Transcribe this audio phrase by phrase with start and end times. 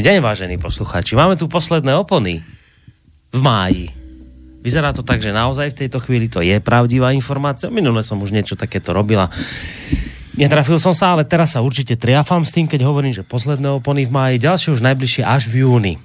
[0.00, 1.12] Dobrý deň, vážení poslucháči.
[1.12, 2.40] Máme tu posledné opony
[3.36, 3.92] v máji.
[4.64, 7.68] Vyzerá to tak, že naozaj v tejto chvíli to je pravdivá informácia.
[7.68, 9.28] Minule som už niečo takéto robila.
[10.40, 14.08] Netrafil som sa, ale teraz sa určite triafam s tým, keď hovorím, že posledné opony
[14.08, 16.00] v máji, ďalšie už najbližšie až v júni.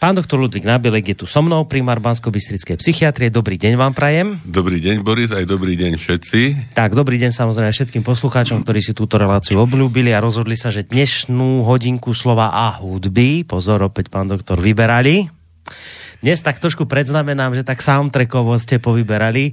[0.00, 3.28] Pán doktor Ludvík Nabielek je tu so mnou, primár bansko bystrickej psychiatrie.
[3.28, 4.40] Dobrý deň vám prajem.
[4.48, 6.72] Dobrý deň, Boris, aj dobrý deň všetci.
[6.72, 10.88] Tak, dobrý deň samozrejme všetkým poslucháčom, ktorí si túto reláciu obľúbili a rozhodli sa, že
[10.88, 15.28] dnešnú hodinku slova a hudby, pozor, opäť pán doktor, vyberali.
[16.24, 19.52] Dnes tak trošku predznamenám, že tak soundtrackovo ste povyberali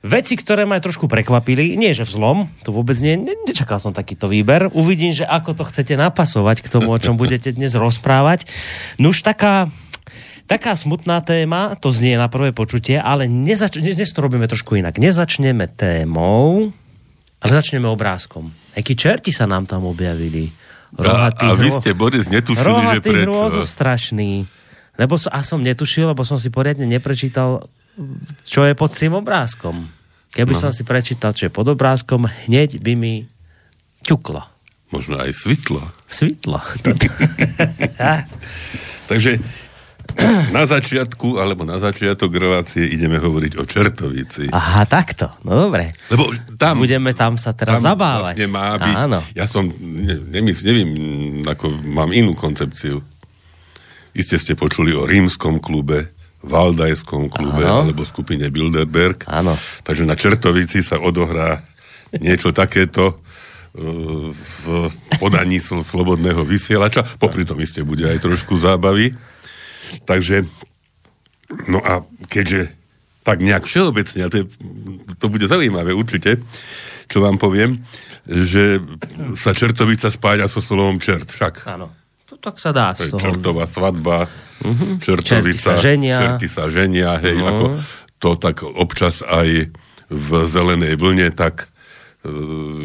[0.00, 3.92] veci, ktoré ma trošku prekvapili, nie že v zlom, to vôbec nie, ne, nečakal som
[3.92, 4.72] takýto výber.
[4.72, 8.48] Uvidím, že ako to chcete napasovať k tomu, o čom budete dnes rozprávať.
[8.96, 9.68] No už taká,
[10.48, 14.96] taká smutná téma, to znie na prvé počutie, ale nezač- dnes to robíme trošku inak.
[14.96, 16.72] Nezačneme témou,
[17.40, 18.52] ale začneme obrázkom.
[18.76, 20.52] Akí čerti sa nám tam objavili.
[20.92, 23.62] Rohatý, a, a vy ste, Boris, netušili, že prečo.
[23.64, 24.44] strašný.
[25.00, 27.70] Lebo som, a som netušil, lebo som si poriadne neprečítal,
[28.46, 29.88] čo je pod tým obrázkom.
[30.30, 30.58] Keby no.
[30.58, 33.26] som si prečítal, čo je pod obrázkom, hneď by mi
[34.06, 34.46] ťuklo.
[34.90, 35.82] Možno aj svitlo.
[36.10, 36.58] Svitlo.
[39.10, 39.38] Takže
[40.50, 44.50] na začiatku, alebo na začiatok relácie ideme hovoriť o Čertovici.
[44.50, 45.30] Aha, takto.
[45.46, 45.94] No dobre.
[46.10, 46.82] Lebo tam...
[46.82, 48.34] Budeme tam sa teraz tam zabávať.
[48.34, 48.94] Vlastne má byť.
[48.98, 49.18] Áno.
[49.34, 50.90] Ja som, ne, nemysl, neviem,
[51.46, 52.98] ako mám inú koncepciu.
[54.10, 57.84] Iste ste počuli o rímskom klube, Valdajskom klube Áno.
[57.84, 59.28] alebo skupine Bilderberg.
[59.28, 59.52] Áno.
[59.84, 61.60] Takže na Čertovici sa odohrá
[62.16, 63.14] niečo takéto e,
[64.32, 64.64] v
[65.20, 67.04] podaní slobodného vysielača.
[67.20, 69.12] Popri tom iste bude aj trošku zábavy.
[70.08, 70.48] Takže,
[71.68, 72.72] no a keďže
[73.20, 74.46] tak nejak všeobecne, a to, je,
[75.20, 76.40] to bude zaujímavé určite,
[77.04, 77.84] čo vám poviem,
[78.24, 78.80] že
[79.36, 81.68] sa Čertovica spája so slovom čert, však.
[81.68, 81.99] Áno
[82.40, 83.20] tak sa dá z toho.
[83.20, 84.96] Čertová svadba, uh-huh.
[84.98, 87.50] čertovica, čerty sa ženia, čerty sa ženia hej, uh-huh.
[87.52, 87.64] ako
[88.20, 89.68] to tak občas aj
[90.10, 91.70] v zelenej vlne tak
[92.24, 92.32] e,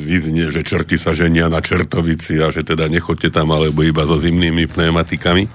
[0.03, 4.15] vyznie, že čerty sa ženia na čertovici a že teda nechoďte tam alebo iba so
[4.15, 5.49] zimnými pneumatikami.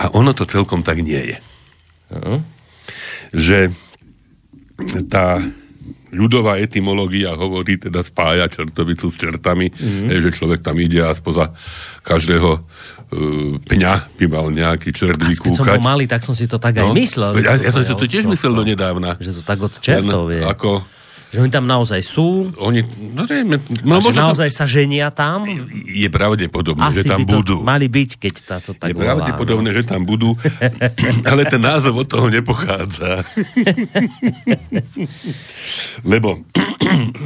[0.00, 1.36] A ono to celkom tak nie je.
[2.14, 2.38] Uh-huh.
[3.34, 3.58] Že
[5.10, 5.42] tá
[6.14, 10.08] ľudová etymológia hovorí, teda spája čertovicu s čertami, mm.
[10.22, 11.50] že človek tam ide a spoza
[12.06, 15.50] každého uh, pňa by mal nejaký čert a vykúkať.
[15.50, 17.30] Keď som bol malý, tak som si to tak no, aj myslel.
[17.42, 19.18] Ja, ja som si to tiež myslel do nedávna.
[19.18, 20.46] Že to tak od čertov je.
[20.46, 20.86] Ako,
[21.34, 22.54] že oni tam naozaj sú.
[22.62, 25.42] Oni, no, no, no, že naozaj to, sa ženia tam.
[25.90, 27.56] Je pravdepodobné, Asi že tam by budú.
[27.58, 29.74] mali byť, keď táto tak Je volá, pravdepodobné, no.
[29.74, 30.38] že tam budú,
[31.30, 33.26] ale ten názov od toho nepochádza.
[36.06, 36.46] Lebo,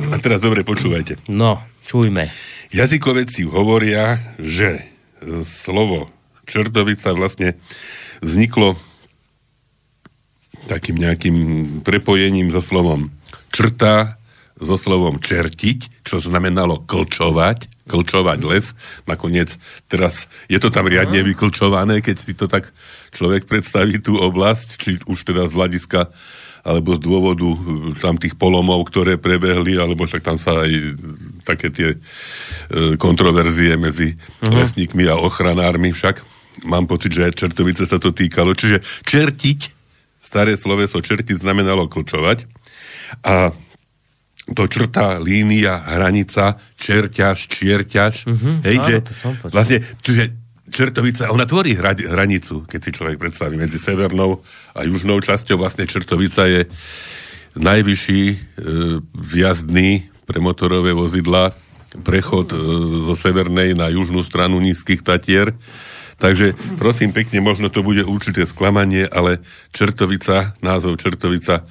[0.08, 1.28] a teraz dobre počúvajte.
[1.28, 2.32] No, čujme.
[2.72, 4.88] Jazykovedci hovoria, že
[5.44, 6.08] slovo
[6.48, 7.60] čertovica vlastne
[8.24, 8.80] vzniklo
[10.64, 11.36] takým nejakým
[11.84, 13.12] prepojením so slovom
[13.58, 14.14] črta
[14.58, 18.74] so slovom čertiť, čo znamenalo klčovať, klčovať les.
[19.10, 19.58] Nakoniec
[19.90, 22.70] teraz je to tam riadne vyklčované, keď si to tak
[23.14, 26.10] človek predstaví tú oblasť, či už teda z hľadiska
[26.66, 27.58] alebo z dôvodu eh,
[28.02, 30.70] tam tých polomov, ktoré prebehli, alebo však tam sa aj
[31.48, 31.98] také tie e,
[33.00, 34.52] kontroverzie medzi uh-huh.
[34.52, 36.20] lesníkmi a ochranármi však.
[36.68, 38.52] Mám pocit, že aj Čertovice sa to týkalo.
[38.52, 39.58] Čiže čertiť,
[40.20, 42.44] staré sloveso čertiť znamenalo klčovať.
[43.24, 43.52] A
[44.48, 48.14] to črtá línia, hranica, čerťaž, čierťaž.
[48.24, 48.64] Uh-huh.
[48.64, 50.32] Hej, Áno, že to som vlastne, čiže
[50.68, 54.44] Čertovica, ona tvorí hra, hranicu, keď si človek predstaví, medzi severnou
[54.76, 55.56] a južnou časťou.
[55.56, 56.68] Vlastne Čertovica je
[57.56, 58.36] najvyšší e,
[59.16, 61.56] zjazdný pre motorové vozidla
[62.04, 62.56] prechod e,
[63.08, 65.56] zo severnej na južnú stranu nízkych Tatier.
[66.20, 69.40] Takže prosím pekne, možno to bude určité sklamanie, ale
[69.72, 71.64] Čertovica, názov Čertovica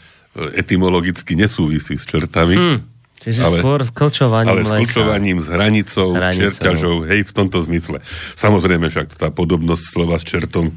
[0.53, 2.55] etymologicky nesúvisí s čertami.
[2.55, 2.79] Hmm.
[3.17, 7.31] Čiže ale, skôr s klčovaním Ale s klčovaním, s hranicou, hranicou, s čerťažou, hej, v
[7.33, 7.97] tomto zmysle.
[8.37, 10.71] Samozrejme však tá podobnosť slova s čertom,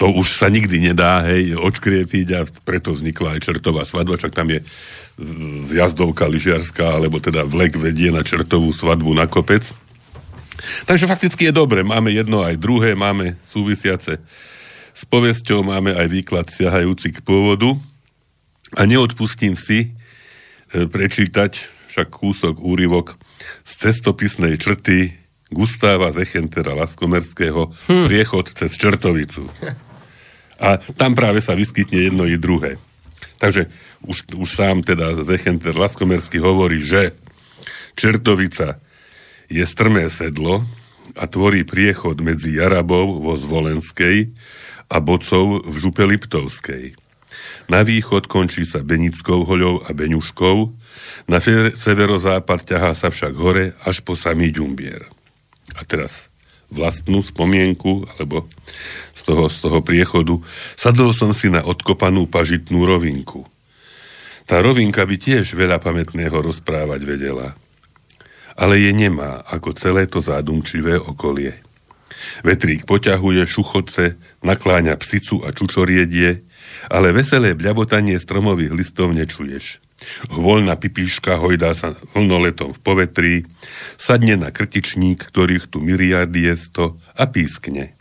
[0.00, 4.48] to už sa nikdy nedá, hej, očkriepiť a preto vznikla aj čertová svadba, však tam
[4.48, 4.64] je
[5.74, 9.68] zjazdovka lyžiarská, alebo teda vlek vedie na čertovú svadbu na kopec.
[10.88, 14.22] Takže fakticky je dobre, máme jedno aj druhé, máme súvisiace
[14.96, 17.76] s povesťou, máme aj výklad siahajúci k pôvodu.
[18.78, 19.90] A neodpustím si
[20.70, 21.58] e, prečítať
[21.90, 23.18] však kúsok úryvok
[23.66, 25.16] z cestopisnej črty
[25.50, 28.06] Gustáva Zechentera Laskomerského hm.
[28.06, 29.50] Priechod cez Čertovicu.
[30.60, 32.78] A tam práve sa vyskytne jedno i druhé.
[33.40, 33.72] Takže
[34.04, 37.16] už, už sám teda Zechenter Laskomerský hovorí, že
[37.96, 38.78] Čertovica
[39.50, 40.62] je strmé sedlo,
[41.16, 44.30] a tvorí priechod medzi Jarabou vo Zvolenskej
[44.90, 46.94] a Bocov v Župe Liptovskej.
[47.70, 50.58] Na východ končí sa Benickou hoľou a Beňuškou,
[51.30, 51.38] na
[51.70, 55.06] severozápad ťahá sa však hore až po samý Ďumbier.
[55.78, 56.26] A teraz
[56.66, 58.50] vlastnú spomienku, alebo
[59.14, 60.42] z toho, z toho priechodu,
[60.74, 63.46] sadol som si na odkopanú pažitnú rovinku.
[64.50, 67.54] Tá rovinka by tiež veľa pamätného rozprávať vedela.
[68.58, 71.54] Ale je nemá, ako celé to zádumčivé okolie.
[72.42, 76.49] Vetrík poťahuje, šuchoce, nakláňa psicu a čučoriedie,
[76.88, 79.82] ale veselé bľabotanie stromových listov nečuješ.
[80.32, 83.34] Hvoľná pipíška hojdá sa vlnoletom v povetrí,
[84.00, 87.92] sadne na krtičník, ktorých tu miliardy je sto a pískne.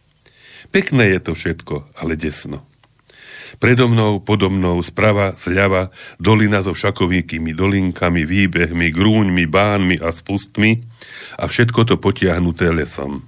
[0.72, 2.64] Pekné je to všetko, ale desno.
[3.58, 5.90] Predo mnou, podo mnou, sprava, zľava,
[6.22, 10.80] dolina so všakovými dolinkami, výbehmi, grúňmi, bánmi a spustmi
[11.42, 13.26] a všetko to potiahnuté lesom.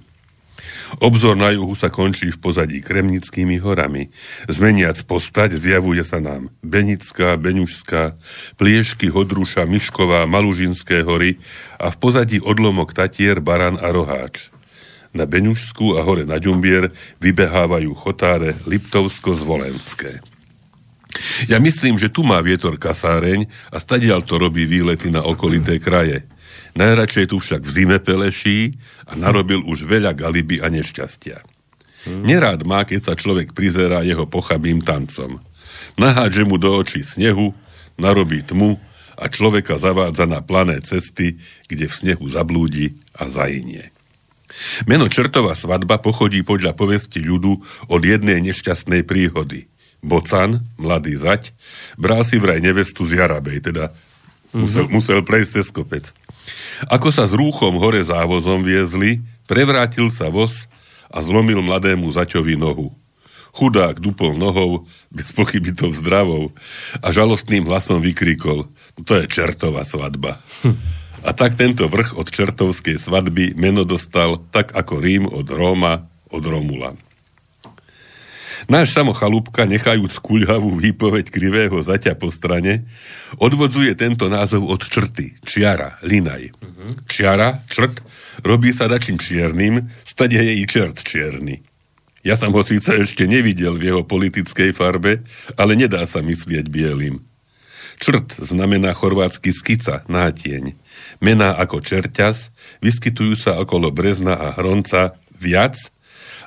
[1.00, 4.12] Obzor na juhu sa končí v pozadí Kremnickými horami.
[4.50, 8.18] Zmeniac postať zjavuje sa nám Benická, Beňušská,
[8.60, 11.40] Pliešky, Hodruša, Mišková, Malužinské hory
[11.80, 14.52] a v pozadí odlomok Tatier, Baran a Roháč.
[15.12, 16.88] Na Beňušskú a hore na Ďumbier
[17.20, 20.24] vybehávajú chotáre Liptovsko-Zvolenské.
[21.44, 26.24] Ja myslím, že tu má vietor kasáreň a stadial to robí výlety na okolité kraje.
[26.72, 31.44] Najradšej tu však v zime peleší a narobil už veľa galiby a nešťastia.
[32.02, 32.24] Hmm.
[32.26, 35.38] Nerád má, keď sa človek prizerá jeho pochabým tancom.
[36.00, 37.52] Nahádže mu do očí snehu,
[38.00, 38.80] narobí tmu
[39.20, 41.36] a človeka zavádza na plané cesty,
[41.68, 43.92] kde v snehu zablúdi a zainie.
[44.84, 49.68] Meno Čertová svadba pochodí podľa povesti ľudu od jednej nešťastnej príhody.
[50.02, 51.54] Bocan, mladý zať,
[51.94, 53.94] bral si vraj nevestu z Jarabej, teda
[54.54, 54.94] musel, mm-hmm.
[54.94, 56.04] musel prejsť cez kopec.
[56.88, 60.66] Ako sa s rúchom hore závozom viezli, prevrátil sa voz
[61.12, 62.90] a zlomil mladému zaťovi nohu.
[63.52, 66.56] Chudák dupol nohou, bez pochyby to zdravou
[67.04, 68.64] a žalostným hlasom vykrikol,
[69.04, 70.40] to je čertová svadba.
[70.64, 70.76] Hm.
[71.22, 76.02] A tak tento vrch od čertovskej svadby meno dostal tak ako Rím od Róma,
[76.32, 76.98] od Romula.
[78.70, 82.86] Náš samochalúbka, nechajúc kuľhavú výpoveď krivého zaťa po strane,
[83.42, 86.54] odvodzuje tento názov od črty, čiara, linaj.
[86.54, 86.86] Uh-huh.
[87.10, 88.02] Čiara, črt,
[88.46, 91.62] robí sa dačím čiernym, stade je i čert čierny.
[92.22, 95.26] Ja som ho síce ešte nevidel v jeho politickej farbe,
[95.58, 97.18] ale nedá sa myslieť bielým.
[97.98, 100.78] Črt znamená chorvátsky skica, nátieň.
[101.18, 105.78] Mená ako čerťas vyskytujú sa okolo Brezna a Hronca viac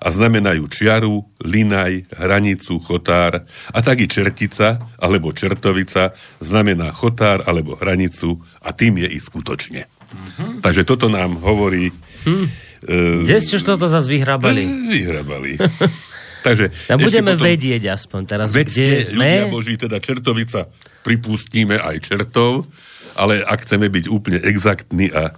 [0.02, 7.80] a znamenajú čiaru, linaj, hranicu, chotár a tak i čertica alebo čertovica znamená chotár alebo
[7.80, 9.86] hranicu a tým je i skutočne.
[9.86, 10.64] Uh-huh.
[10.64, 11.92] Takže toto nám hovorí...
[12.24, 12.48] Hm.
[12.86, 14.64] Uh, Kde ste toto zase vyhrabali?
[14.64, 15.52] Uh, vyhrabali.
[16.46, 19.30] Takže a budeme potom, vedieť aspoň teraz, vedzte, kde sme.
[19.34, 20.70] Ľudia Boží, teda čertovica,
[21.02, 22.70] pripustíme aj čertov,
[23.18, 25.34] ale ak chceme byť úplne exaktní a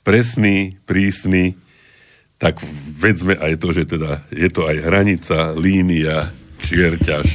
[0.00, 1.60] presný, prísny,
[2.36, 2.60] tak
[3.00, 6.28] vedzme aj to, že teda je to aj hranica, línia,
[6.60, 7.28] čierťaž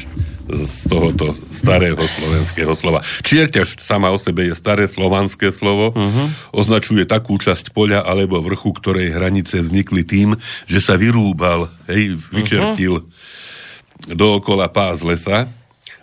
[0.52, 3.00] z tohoto starého slovenského slova.
[3.24, 6.28] Čierťaž sama o sebe je staré slovanské slovo, uh-huh.
[6.52, 10.36] označuje takú časť poľa alebo vrchu, ktorej hranice vznikli tým,
[10.68, 14.12] že sa vyrúbal, hej, vyčertil uh-huh.
[14.12, 15.48] dookola pás lesa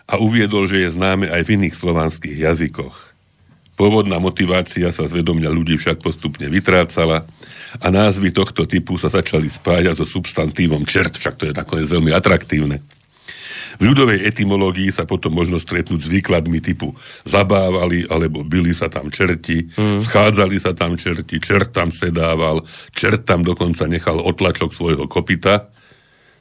[0.08, 2.96] a uviedol, že je známe aj v iných slovanských jazykoch.
[3.78, 7.28] Pôvodná motivácia sa z vedomia ľudí však postupne vytrácala
[7.76, 12.12] a názvy tohto typu sa začali spájať so substantívom čert, však to je nakoniec veľmi
[12.16, 12.80] atraktívne.
[13.78, 16.96] V ľudovej etymológii sa potom možno stretnúť s výkladmi typu
[17.28, 20.02] zabávali alebo byli sa tam čerti, mm.
[20.02, 22.64] schádzali sa tam čerti, čert tam sedával,
[22.96, 25.68] čert tam dokonca nechal otlačok svojho kopita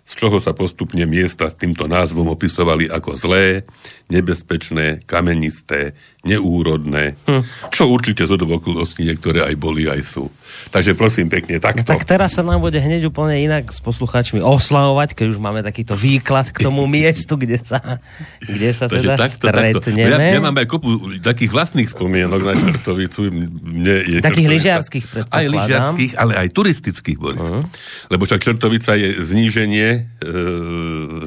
[0.08, 3.68] z čoho sa postupne miesta s týmto názvom opisovali ako zlé,
[4.08, 5.92] nebezpečné, kamenisté,
[6.24, 7.44] neúrodné, hm.
[7.72, 10.32] čo určite z okolností niektoré aj boli, aj sú.
[10.72, 11.84] Takže prosím pekne, takto.
[11.84, 15.60] No, tak teraz sa nám bude hneď úplne inak s poslucháčmi oslavovať, keď už máme
[15.64, 17.80] takýto výklad k tomu miestu, kde sa,
[18.44, 20.12] kde sa teda takto, stretneme.
[20.12, 20.24] Takto.
[20.24, 20.90] Ja, ja mám aj kopu
[21.24, 23.32] takých vlastných spomienok na Čertovicu.
[23.32, 27.44] Mne je takých lyžiarských Aj lyžiarských, ale aj turistických, Boris.
[27.44, 27.64] Uh-huh.
[28.12, 30.00] Lebo však Čertovica je zníženie e,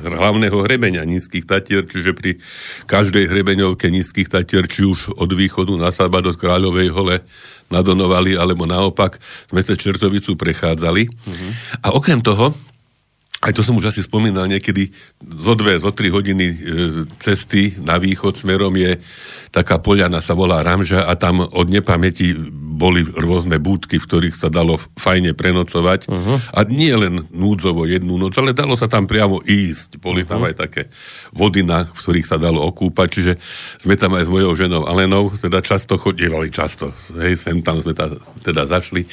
[0.04, 2.40] hlavného hrebenia nízkych tatier, čiže pri
[2.86, 7.16] každej hrebeňovke nízkych tatier, či už od východu na Sába do Kráľovej hole
[7.70, 9.18] nadonovali, alebo naopak
[9.50, 11.06] sme sa Čertovicu prechádzali.
[11.06, 11.50] Uh-huh.
[11.86, 12.52] A okrem toho,
[13.40, 14.92] aj to som už asi spomínal niekedy,
[15.24, 16.56] zo dve, zo tri hodiny e,
[17.16, 19.00] cesty na východ smerom je
[19.50, 22.34] taká poľana, sa volá Ramža a tam od nepamäti
[22.80, 26.08] boli rôzne búdky, v ktorých sa dalo fajne prenocovať.
[26.08, 26.40] Uh-huh.
[26.56, 30.00] A nie len núdzovo jednu noc, ale dalo sa tam priamo ísť.
[30.00, 30.32] Boli uh-huh.
[30.32, 30.82] tam aj také
[31.36, 33.32] vody, na v ktorých sa dalo okúpať, čiže
[33.76, 37.92] sme tam aj s mojou ženou Alenou, teda často chodievali, často, hej, sem tam sme
[37.92, 38.08] ta,
[38.40, 39.04] teda zašli,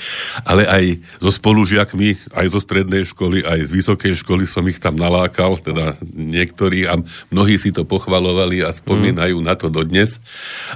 [0.47, 0.83] ale aj
[1.19, 5.99] so spolužiakmi, aj zo strednej školy, aj z vysokej školy som ich tam nalákal, teda
[6.15, 6.95] niektorí a
[7.35, 9.49] mnohí si to pochvalovali a spomínajú uh-huh.
[9.51, 10.23] na to dodnes.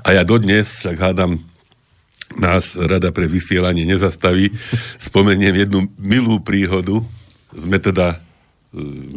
[0.06, 1.40] A ja dodnes, však hádam,
[2.40, 4.52] nás Rada pre vysielanie nezastaví.
[5.02, 7.04] Spomeniem jednu milú príhodu.
[7.52, 8.18] Sme teda e,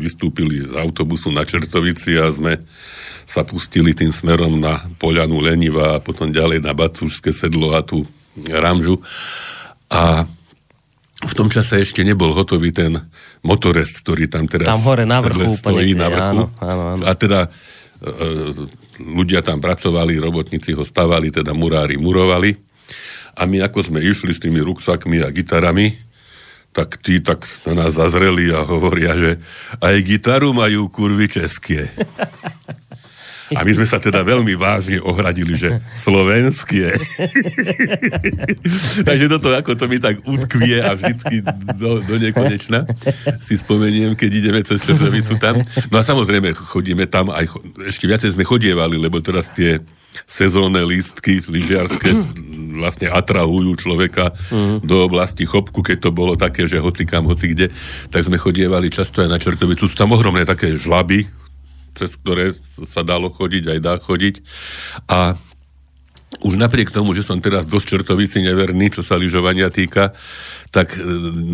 [0.03, 2.59] vystúpili z autobusu na Čertovici a sme
[3.25, 8.03] sa pustili tým smerom na Poľanu Leniva a potom ďalej na Bacúšské sedlo a tú
[8.35, 8.99] Ramžu.
[9.88, 10.26] A
[11.25, 12.99] v tom čase ešte nebol hotový ten
[13.47, 16.21] motorest, ktorý tam teraz tam hore na vrchu, stojí na vrchu.
[16.21, 17.03] Áno, áno, áno.
[17.07, 17.49] A teda
[18.03, 22.55] e, e, ľudia tam pracovali, robotníci ho stavali, teda murári murovali
[23.35, 25.99] a my ako sme išli s tými ruksakmi a gitarami,
[26.75, 29.39] tak tí tak na nás zazreli a hovoria, že
[29.79, 31.91] aj gitaru majú kurvy české.
[33.54, 36.94] A my sme sa teda veľmi vážne ohradili, že slovenské.
[39.08, 41.40] Takže toto ako to mi tak utkvie a vždycky
[41.78, 42.87] do, do nekonečna
[43.38, 45.58] si spomeniem, keď ideme cez Čertovicu tam.
[45.88, 47.50] No a samozrejme chodíme tam aj,
[47.87, 49.80] ešte viacej sme chodievali, lebo teraz tie
[50.26, 52.14] sezónne lístky lyžiarske
[52.78, 54.78] vlastne atrahujú človeka uh-huh.
[54.82, 57.70] do oblasti Chopku, keď to bolo také, že hoci kam, hoci kde,
[58.11, 59.87] tak sme chodievali často aj na Čertovicu.
[59.87, 61.26] Sú tam ohromné také žlaby,
[61.95, 62.53] cez ktoré
[62.85, 64.43] sa dalo chodiť, aj dá chodiť.
[65.09, 65.39] A
[66.43, 70.13] už napriek tomu, že som teraz dosť čertovici neverný, čo sa lyžovania týka,
[70.75, 71.01] tak e,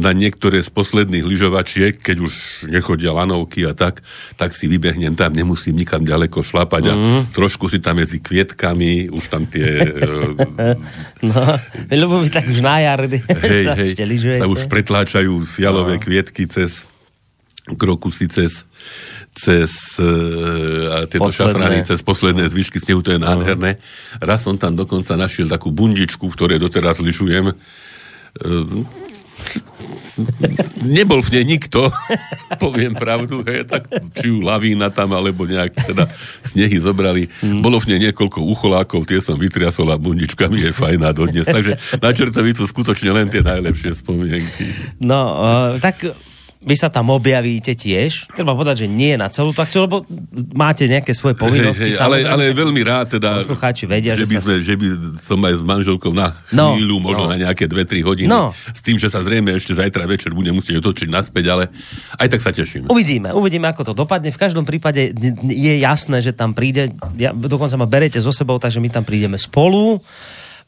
[0.00, 2.34] na niektoré z posledných lyžovačiek, keď už
[2.72, 4.00] nechodia lanovky a tak,
[4.40, 7.22] tak si vybehnem tam, nemusím nikam ďaleko šlapať a mm.
[7.36, 9.84] trošku si tam medzi kvietkami, už tam tie...
[9.84, 10.74] E,
[11.28, 11.38] no,
[11.86, 13.04] lebo vy tak už na jar
[13.46, 16.02] hej, hej, sa už pretláčajú fialové no.
[16.02, 16.88] kvietky cez
[17.76, 18.66] krokusy, cez
[19.34, 21.52] cez uh, tieto posledné.
[21.54, 23.78] šafrány, cez posledné zvyšky snehu, to je nádherné.
[24.18, 27.54] Raz som tam dokonca našiel takú bundičku, ktoré doteraz lyžujem.
[28.38, 28.84] Uh,
[30.84, 31.88] nebol v nej nikto,
[32.62, 36.04] poviem pravdu, hej, tak či ju lavína tam, alebo nejak teda
[36.44, 37.28] snehy zobrali.
[37.40, 37.64] Mm.
[37.64, 41.46] Bolo v nej niekoľko ucholákov, tie som vytriasol a bundičkami je fajná dodnes.
[41.46, 44.64] Takže na Čertovicu skutočne len tie najlepšie spomienky.
[45.00, 46.04] No, uh, tak
[46.60, 48.28] vy sa tam objavíte tiež.
[48.36, 50.04] Treba povedať, že nie na celú tú akciu, lebo
[50.52, 51.88] máte nejaké svoje povinnosti.
[51.88, 54.42] Hej, hej, ale, ale veľmi rád teda, poslucháči vedia, že, že, by sa...
[54.44, 54.86] sme, že by
[55.16, 57.30] som aj s manželkou na no, chvíľu, no, možno no.
[57.32, 58.52] na nejaké 2-3 hodiny, no.
[58.52, 61.64] s tým, že sa zrejme ešte zajtra večer bude musieť otočiť naspäť, ale
[62.20, 62.92] aj tak sa teším.
[62.92, 64.28] Uvidíme, uvidíme, ako to dopadne.
[64.28, 65.16] V každom prípade
[65.48, 69.40] je jasné, že tam príde, ja, dokonca ma berete so sebou, takže my tam prídeme
[69.40, 69.96] spolu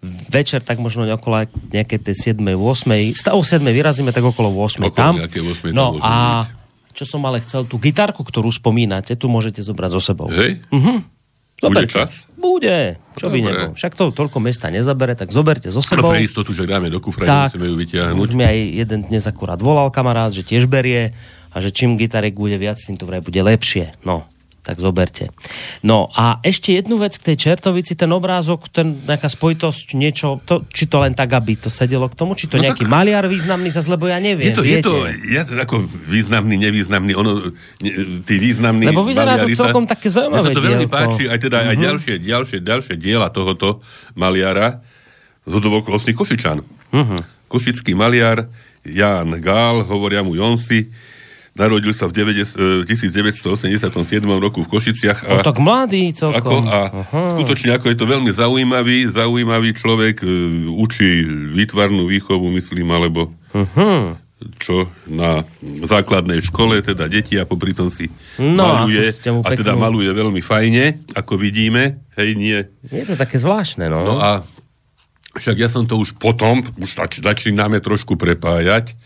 [0.03, 2.43] večer tak možno okolo nejaké tej 7.
[2.43, 3.31] 8.
[3.31, 3.63] O 7.
[3.63, 4.83] vyrazíme, tak okolo 8.
[4.83, 5.15] Okolo tam.
[5.23, 5.71] 8.
[5.71, 6.45] No a
[6.93, 10.29] čo som ale chcel, tú gitarku, ktorú spomínate, tu môžete zobrať so sebou.
[10.29, 10.61] Hej?
[10.69, 11.01] Uh-huh.
[11.63, 12.27] Bude čas?
[12.35, 12.99] Bude.
[13.15, 13.39] Čo Dobre.
[13.39, 13.71] by nebolo.
[13.79, 16.11] Však to toľko mesta nezabere, tak zoberte so sebou.
[16.11, 18.19] No pre istotu, že dáme do kufra, tak, musíme ju vytiahnuť.
[18.19, 21.15] Už mi aj jeden dnes akurát volal kamarát, že tiež berie
[21.55, 23.95] a že čím gitarek bude viac, tým to vraj bude lepšie.
[24.03, 24.27] No,
[24.63, 25.35] tak zoberte.
[25.83, 30.63] No a ešte jednu vec k tej čertovici, ten obrázok, ten nejaká spojitosť, niečo, to,
[30.71, 32.93] či to len tak, aby to sedelo k tomu, či to no nejaký tak...
[32.95, 34.55] maliar významný zase, lebo ja neviem.
[34.55, 34.87] Je to, viete?
[34.87, 34.95] je to
[35.35, 37.51] ja, ako významný, nevýznamný, ono,
[37.83, 37.91] ne,
[38.23, 41.77] tí významní Lebo vyzerá to celkom také zaujímavé sa to veľmi páči, aj teda aj
[41.77, 41.83] mhm.
[41.83, 43.83] ďalšie, ďalšie, ďalšie diela tohoto
[44.15, 44.79] maliara,
[45.43, 46.63] z hodovokolostný Košičan.
[46.63, 47.19] Uh-huh.
[47.51, 48.47] Košický maliar,
[48.87, 50.91] Jan Gál, hovoria mu Jonsi,
[51.53, 53.85] Narodil sa v 9, 1987
[54.41, 55.29] roku v Košiciach.
[55.29, 56.65] A, no tak mladý celkom.
[56.65, 57.21] Ako, a Aha.
[57.29, 60.29] skutočne ako je to veľmi zaujímavý, zaujímavý človek, e,
[60.73, 64.17] učí výtvarnú výchovu, myslím, alebo Aha.
[64.65, 65.45] čo na
[65.85, 68.09] základnej škole, teda deti a popri tom si
[68.41, 69.13] no, maluje.
[69.45, 72.01] A teda maluje veľmi fajne, ako vidíme.
[72.17, 72.59] Hej, nie.
[72.89, 74.01] Je to také zvláštne, no.
[74.09, 74.41] No a
[75.37, 78.97] však ja som to už potom, už zač- začíname trošku prepájať,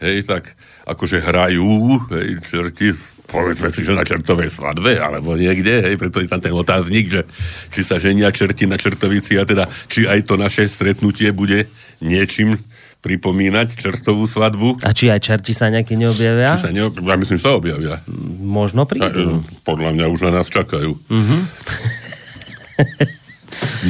[0.00, 0.56] hej, tak
[0.88, 2.96] akože hrajú, hej, čerti,
[3.30, 7.22] povedzme si, že na čertovej svadbe, alebo niekde, hej, preto je tam ten otáznik, že
[7.70, 12.58] či sa ženia čerti na čertovici a teda, či aj to naše stretnutie bude niečím
[13.00, 14.84] pripomínať čertovú svadbu.
[14.84, 16.60] A či aj čerti sa nejaký neobjavia?
[16.60, 17.00] Či sa neob...
[17.00, 18.04] Ja myslím, sa objavia.
[18.40, 19.40] Možno prídu.
[19.40, 20.92] A, podľa mňa už na nás čakajú.
[21.08, 21.40] Uh-huh.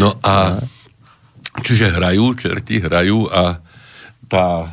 [0.01, 0.63] no a
[1.67, 3.59] čiže hrajú, čerti hrajú a
[4.31, 4.71] tá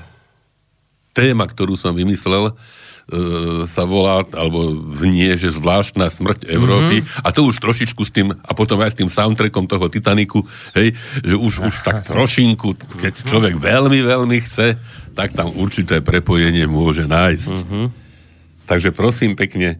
[1.17, 2.53] téma, ktorú som vymyslel,
[3.63, 7.23] sa volá, alebo znie, že zvláštna smrť Európy mm-hmm.
[7.23, 10.43] a to už trošičku s tým, a potom aj s tým soundtrackom toho Titaniku,
[10.75, 10.91] hej,
[11.23, 14.75] že už, už tak trošinku, keď človek veľmi, veľmi chce,
[15.15, 17.55] tak tam určité prepojenie môže nájsť.
[17.55, 17.85] Mm-hmm.
[18.67, 19.79] Takže prosím pekne,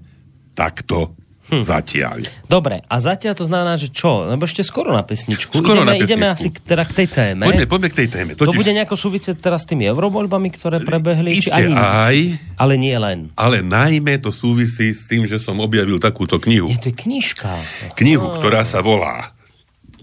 [0.56, 1.12] takto
[1.48, 1.64] Hm.
[1.64, 2.28] Zatiaľ.
[2.52, 4.28] Dobre, a zatiaľ to znamená, že čo?
[4.28, 5.56] Lebo ešte skoro na pesničku.
[5.56, 6.12] Skoro ideme, na pesničku.
[6.12, 7.44] ideme asi k, teda k tej téme.
[7.48, 8.32] Poďme, poďme k tej téme.
[8.36, 8.52] Totiž...
[8.52, 11.32] To bude nejako súvisieť teraz s tými eurovoľbami, ktoré prebehli?
[11.32, 12.18] Isté či ani aj.
[12.60, 13.32] Ale nie len.
[13.40, 16.68] Ale najmä to súvisí s tým, že som objavil takúto knihu.
[16.68, 17.64] Je to knižka.
[17.96, 18.36] Knihu, oh.
[18.44, 19.32] ktorá sa volá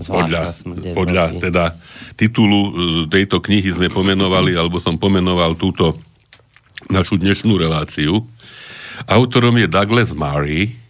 [0.01, 0.51] podľa,
[0.97, 1.65] podľa teda
[2.19, 2.71] titulu e,
[3.07, 6.01] tejto knihy sme pomenovali, alebo som pomenoval túto
[6.91, 8.27] našu dnešnú reláciu.
[9.07, 10.84] Autorom je Douglas Murray,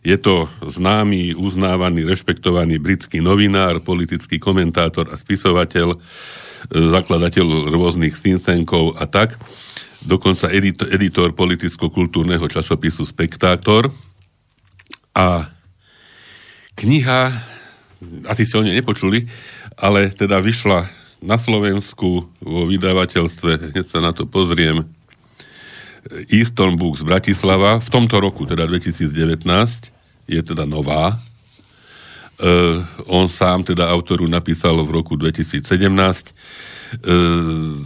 [0.00, 5.98] je to známy, uznávaný, rešpektovaný britský novinár, politický komentátor a spisovateľ, e,
[6.72, 9.36] zakladateľ rôznych tankov a tak.
[10.00, 13.92] Dokonca editor, editor politicko-kultúrneho časopisu Spektátor.
[15.12, 15.52] A
[16.80, 17.20] kniha,
[18.24, 19.28] asi ste o nej nepočuli,
[19.76, 20.88] ale teda vyšla
[21.20, 24.88] na Slovensku vo vydavateľstve, hneď sa na to pozriem,
[26.32, 29.10] Eastern Books Bratislava v tomto roku, teda 2019,
[30.30, 31.20] je teda nová.
[32.40, 35.60] Uh, on sám, teda autoru, napísal v roku 2017.
[37.04, 37.84] Uh,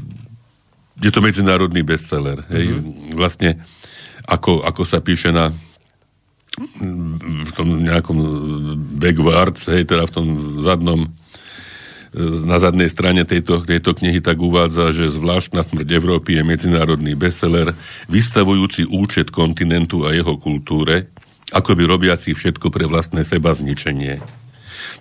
[1.02, 2.46] je to medzinárodný bestseller.
[2.54, 2.70] Hej?
[2.70, 3.18] Mm-hmm.
[3.18, 3.58] Vlastne,
[4.30, 5.50] ako, ako sa píše na
[6.54, 8.18] v tom nejakom
[8.94, 10.26] backwards, hej, teda v tom
[10.62, 11.10] zadnom
[12.46, 17.74] na zadnej strane tejto, tejto knihy tak uvádza, že zvláštna smrť Európy je medzinárodný bestseller,
[18.06, 21.10] vystavujúci účet kontinentu a jeho kultúre,
[21.50, 24.22] ako by robiaci všetko pre vlastné seba zničenie.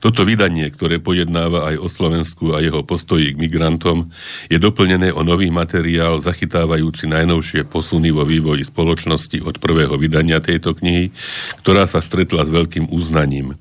[0.03, 4.11] Toto vydanie, ktoré pojednáva aj o Slovensku a jeho postoji k migrantom,
[4.51, 10.75] je doplnené o nový materiál zachytávajúci najnovšie posuny vo vývoji spoločnosti od prvého vydania tejto
[10.75, 11.15] knihy,
[11.63, 13.55] ktorá sa stretla s veľkým uznaním.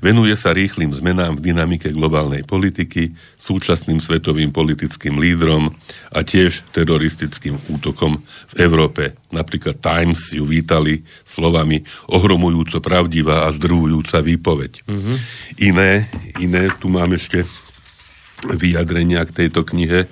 [0.00, 5.74] Venuje sa rýchlým zmenám v dynamike globálnej politiky, súčasným svetovým politickým lídrom
[6.14, 9.18] a tiež teroristickým útokom v Európe.
[9.34, 14.72] Napríklad Times ju vítali slovami ohromujúco pravdivá a zdrvujúca výpoveď.
[14.88, 15.16] Mm-hmm.
[15.66, 16.08] Iné,
[16.40, 17.44] iné, tu mám ešte
[18.46, 20.08] vyjadrenia k tejto knihe.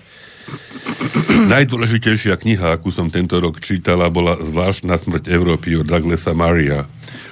[1.31, 6.91] Najdôležitejšia kniha, akú som tento rok čítala, bola Zvláštna smrť Európy od Douglasa Maria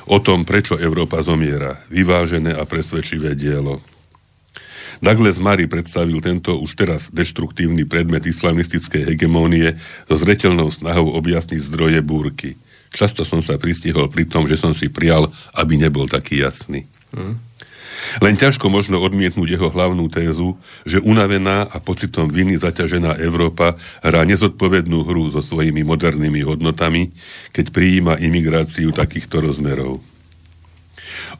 [0.09, 1.85] o tom, prečo Európa zomiera.
[1.93, 3.85] Vyvážené a presvedčivé dielo.
[4.99, 9.79] Douglas Murray predstavil tento už teraz deštruktívny predmet islamistickej hegemónie
[10.11, 12.59] so zretelnou snahou objasniť zdroje búrky.
[12.91, 16.89] Často som sa pristihol pri tom, že som si prial, aby nebol taký jasný.
[17.13, 17.39] Hmm.
[18.23, 24.23] Len ťažko možno odmietnúť jeho hlavnú tézu, že unavená a pocitom viny zaťažená Európa hrá
[24.27, 27.11] nezodpovednú hru so svojimi modernými hodnotami,
[27.55, 30.03] keď prijíma imigráciu takýchto rozmerov.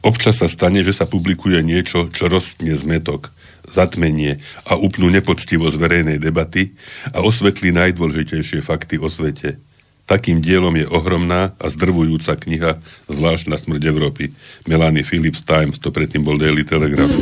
[0.03, 3.31] Občas sa stane, že sa publikuje niečo, čo roztne zmetok,
[3.67, 6.71] zatmenie a úplnú nepoctivosť verejnej debaty
[7.11, 9.55] a osvetlí najdôležitejšie fakty o svete–
[10.09, 14.33] Takým dielom je ohromná a zdrvujúca kniha Zvláštna smrť Európy.
[14.65, 17.13] Melanie Phillips Times, to predtým bol Daily Telegraph.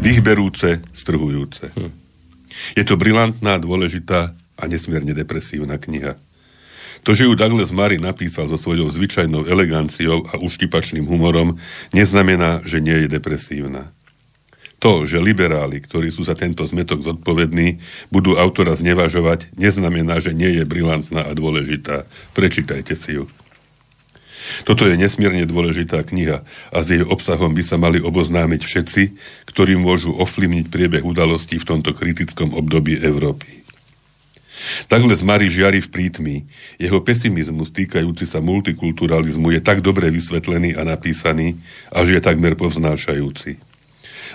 [0.00, 1.68] Dýchberúce, strhujúce.
[1.76, 1.92] Hm.
[2.72, 6.16] Je to brilantná, dôležitá a nesmierne depresívna kniha.
[7.04, 11.60] To, že ju Douglas Murray napísal so svojou zvyčajnou eleganciou a uštipačným humorom,
[11.92, 13.92] neznamená, že nie je depresívna.
[14.82, 17.78] To, že liberáli, ktorí sú za tento zmetok zodpovední,
[18.10, 22.02] budú autora znevažovať, neznamená, že nie je brilantná a dôležitá.
[22.34, 23.30] Prečítajte si ju.
[24.66, 26.42] Toto je nesmierne dôležitá kniha
[26.74, 29.02] a s jej obsahom by sa mali oboznámiť všetci,
[29.46, 33.62] ktorí môžu ovplyvniť priebeh udalostí v tomto kritickom období Európy.
[34.90, 36.36] Takhle z Mari žiari v prítmi.
[36.82, 41.58] Jeho pesimizmus týkajúci sa multikulturalizmu je tak dobre vysvetlený a napísaný,
[41.94, 43.71] až je takmer povznášajúci.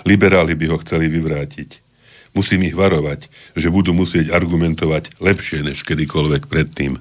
[0.06, 1.80] Liberáli by ho chceli vyvrátiť.
[2.36, 7.00] Musím ich varovať, že budú musieť argumentovať lepšie než kedykoľvek predtým.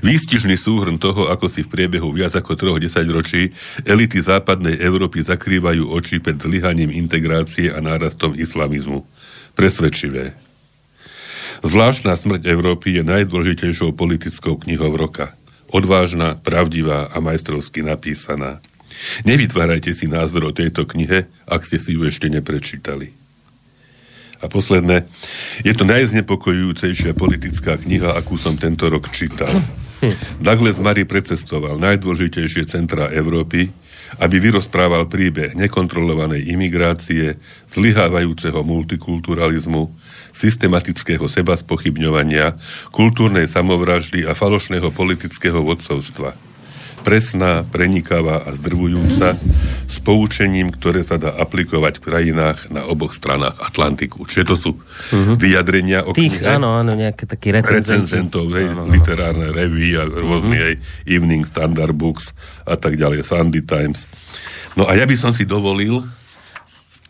[0.00, 3.52] Výstižný súhrn toho, ako si v priebehu viac ako troch desaťročí
[3.84, 9.04] elity západnej Európy zakrývajú oči pred zlyhaním integrácie a nárastom islamizmu.
[9.52, 10.36] Presvedčivé.
[11.64, 15.32] Zvláštna smrť Európy je najdôležitejšou politickou knihou roka.
[15.72, 18.60] Odvážna, pravdivá a majstrovsky napísaná.
[19.24, 23.12] Nevytvárajte si názor o tejto knihe, ak ste si ju ešte neprečítali.
[24.44, 25.08] A posledné,
[25.64, 29.48] je to najznepokojujúcejšia politická kniha, akú som tento rok čítal.
[30.44, 33.72] Douglas Murray precestoval najdôležitejšie centrá Európy,
[34.20, 37.40] aby vyrozprával príbeh nekontrolovanej imigrácie,
[37.72, 39.88] zlyhávajúceho multikulturalizmu,
[40.36, 42.60] systematického seba spochybňovania,
[42.92, 46.36] kultúrnej samovraždy a falošného politického vodcovstva–
[47.06, 49.38] presná, prenikavá a zdrvujúca
[49.86, 54.26] s poučením, ktoré sa dá aplikovať v krajinách na oboch stranách Atlantiku.
[54.26, 55.38] Čiže to sú uh-huh.
[55.38, 56.58] vyjadrenia o Tých, knihe.
[56.58, 60.68] áno, áno, nejaké takí recenzentov, hej, áno, literárne revy a rôzne uh-huh.
[60.74, 60.74] aj
[61.06, 62.34] Evening Standard Books
[62.66, 64.10] a tak ďalej, Sunday Times.
[64.74, 66.02] No a ja by som si dovolil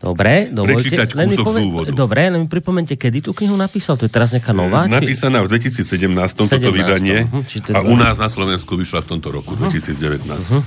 [0.06, 0.94] Dobre, dovolte.
[1.18, 1.90] Len mi povie...
[1.90, 3.98] Dobre, len mi pripomente, kedy tú knihu napísal?
[3.98, 4.86] To je teraz nejaká nová?
[4.86, 5.50] Napísaná či...
[5.50, 6.46] v 2017, 17.
[6.46, 7.26] toto vydanie.
[7.26, 7.42] Uh-huh,
[7.74, 9.66] a u nás na Slovensku vyšla v tomto roku, uh-huh.
[9.66, 10.22] 2019.
[10.30, 10.62] Uh-huh.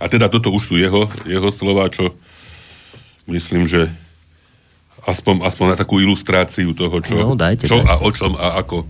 [0.00, 2.16] A teda toto už sú jeho, jeho slova, čo
[3.28, 3.92] myslím, že
[5.04, 7.92] aspoň, aspoň na takú ilustráciu toho, čo, no, dajte, čo dajte.
[7.92, 8.88] a o čom a ako.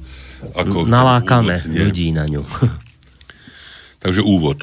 [0.55, 2.47] ako Nalákame úvod, ľudí na ňu.
[4.07, 4.63] Takže úvod.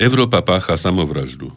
[0.00, 1.52] Európa pácha samovraždu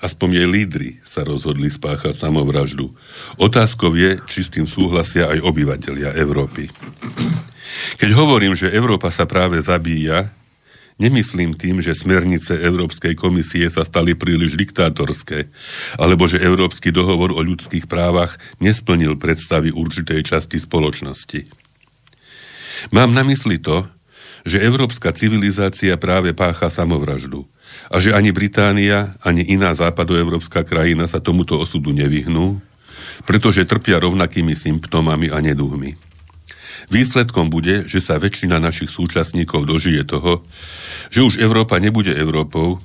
[0.00, 2.92] aspoň jej lídry sa rozhodli spáchať samovraždu.
[3.40, 6.68] Otázkou je, či s tým súhlasia aj obyvateľia Európy.
[7.96, 10.28] Keď hovorím, že Európa sa práve zabíja,
[11.00, 15.48] nemyslím tým, že smernice Európskej komisie sa stali príliš diktátorské,
[15.96, 21.48] alebo že Európsky dohovor o ľudských právach nesplnil predstavy určitej časti spoločnosti.
[22.92, 23.88] Mám na mysli to,
[24.46, 27.48] že európska civilizácia práve pácha samovraždu–
[27.86, 32.58] a že ani Británia, ani iná západoevropská krajina sa tomuto osudu nevyhnú,
[33.24, 35.94] pretože trpia rovnakými symptómami a neduhmi.
[36.86, 40.44] Výsledkom bude, že sa väčšina našich súčasníkov dožije toho,
[41.10, 42.78] že už Európa nebude Európou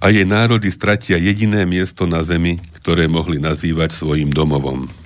[0.00, 5.01] a jej národy stratia jediné miesto na zemi, ktoré mohli nazývať svojim domovom.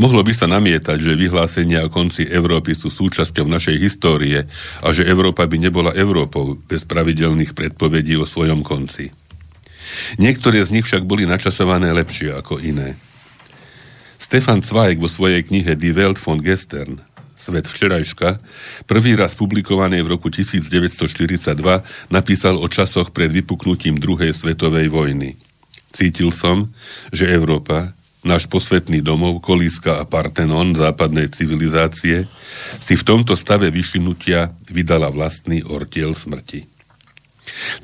[0.00, 4.44] Mohlo by sa namietať, že vyhlásenia o konci Európy sú súčasťou našej histórie
[4.82, 9.10] a že Európa by nebola Európou bez pravidelných predpovedí o svojom konci.
[10.18, 12.98] Niektoré z nich však boli načasované lepšie ako iné.
[14.16, 16.98] Stefan Zweig vo svojej knihe Die Welt von Gestern
[17.46, 18.42] Svet včerajška,
[18.90, 21.54] prvý raz publikovaný v roku 1942,
[22.10, 25.38] napísal o časoch pred vypuknutím druhej svetovej vojny.
[25.94, 26.74] Cítil som,
[27.14, 27.95] že Európa,
[28.26, 32.26] náš posvetný domov, Kolíska a Partenon západnej civilizácie,
[32.82, 36.66] si v tomto stave vyšinutia vydala vlastný ortiel smrti.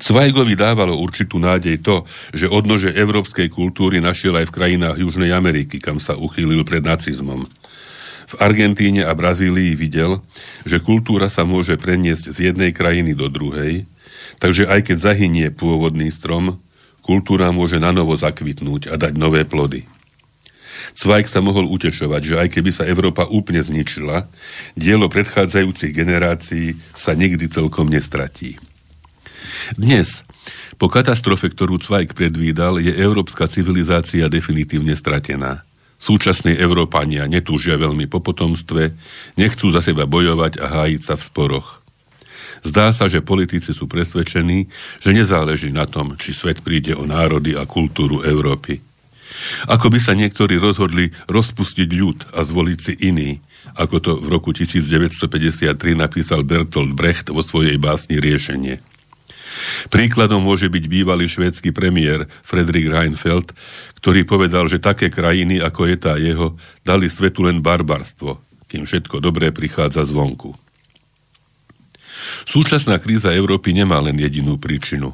[0.03, 2.03] Cvajgovi dávalo určitú nádej to,
[2.35, 7.47] že odnože európskej kultúry našiel aj v krajinách Južnej Ameriky, kam sa uchýlil pred nacizmom.
[8.27, 10.19] V Argentíne a Brazílii videl,
[10.67, 13.87] že kultúra sa môže preniesť z jednej krajiny do druhej,
[14.43, 16.59] takže aj keď zahynie pôvodný strom,
[17.05, 19.92] kultúra môže nanovo zakvitnúť a dať nové plody.
[20.93, 24.29] Cvajk sa mohol utešovať, že aj keby sa Európa úplne zničila,
[24.77, 28.61] dielo predchádzajúcich generácií sa nikdy celkom nestratí.
[29.73, 30.21] Dnes,
[30.77, 35.65] po katastrofe, ktorú Cvajk predvídal, je európska civilizácia definitívne stratená.
[36.03, 38.91] Súčasní Európania netúžia veľmi po potomstve,
[39.39, 41.79] nechcú za seba bojovať a hájiť sa v sporoch.
[42.63, 44.67] Zdá sa, že politici sú presvedčení,
[45.03, 48.92] že nezáleží na tom, či svet príde o národy a kultúru Európy.
[49.67, 53.39] Ako by sa niektorí rozhodli rozpustiť ľud a zvoliť si iný,
[53.79, 58.83] ako to v roku 1953 napísal Bertolt Brecht vo svojej básni Riešenie.
[59.87, 63.53] Príkladom môže byť bývalý švédsky premiér Fredrik Reinfeldt,
[64.01, 69.21] ktorý povedal, že také krajiny, ako je tá jeho, dali svetu len barbarstvo, kým všetko
[69.21, 70.57] dobré prichádza zvonku.
[72.43, 75.13] Súčasná kríza Európy nemá len jedinú príčinu.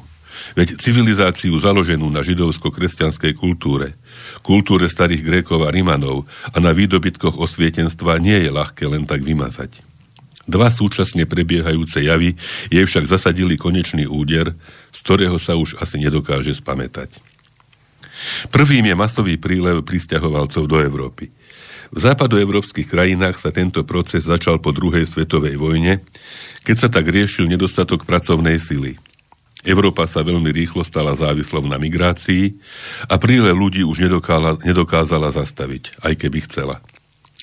[0.56, 3.94] Veď civilizáciu založenú na židovsko-kresťanskej kultúre,
[4.40, 9.84] kultúre starých Grékov a Rimanov a na výdobytkoch osvietenstva nie je ľahké len tak vymazať.
[10.50, 12.34] Dva súčasne prebiehajúce javy
[12.72, 14.56] jej však zasadili konečný úder,
[14.90, 17.22] z ktorého sa už asi nedokáže spamätať.
[18.50, 21.32] Prvým je masový prílev pristahovalcov do Európy.
[21.90, 26.02] V západoevropských krajinách sa tento proces začal po druhej svetovej vojne,
[26.62, 28.96] keď sa tak riešil nedostatok pracovnej sily–
[29.60, 32.56] Európa sa veľmi rýchlo stala závislou na migrácii
[33.12, 36.80] a príle ľudí už nedokázala, nedokázala zastaviť, aj keby chcela.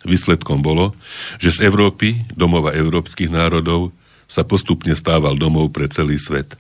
[0.02, 0.98] Výsledkom bolo,
[1.38, 3.94] že z Európy, domova európskych národov,
[4.26, 6.58] sa postupne stával domov pre celý svet.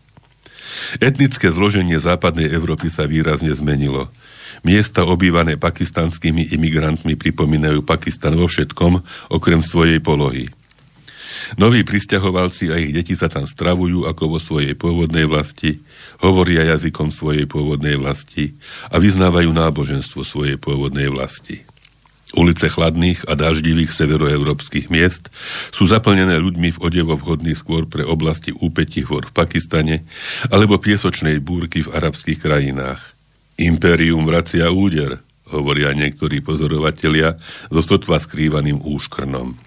[1.02, 4.13] Etnické zloženie západnej Európy sa výrazne zmenilo.
[4.62, 9.02] Miesta obývané pakistanskými imigrantmi pripomínajú Pakistan vo všetkom,
[9.34, 10.54] okrem svojej polohy–
[11.56, 15.82] Noví pristahovalci a ich deti sa tam stravujú ako vo svojej pôvodnej vlasti,
[16.21, 18.58] hovoria jazykom svojej pôvodnej vlasti
[18.89, 21.67] a vyznávajú náboženstvo svojej pôvodnej vlasti.
[22.36, 25.32] Ulice chladných a daždivých severoeurópskych miest
[25.71, 30.04] sú zaplnené ľuďmi v odevo vhodných skôr pre oblasti úpetí hôr v Pakistane
[30.52, 33.15] alebo piesočnej búrky v arabských krajinách.
[33.56, 37.39] Impérium vracia úder, hovoria niektorí pozorovatelia,
[37.71, 39.66] so sotva skrývaným úškrnom.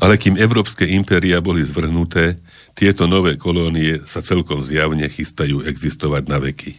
[0.00, 2.38] Ale kým európske impéria boli zvrhnuté,
[2.72, 6.72] tieto nové kolónie sa celkom zjavne chystajú existovať na veky.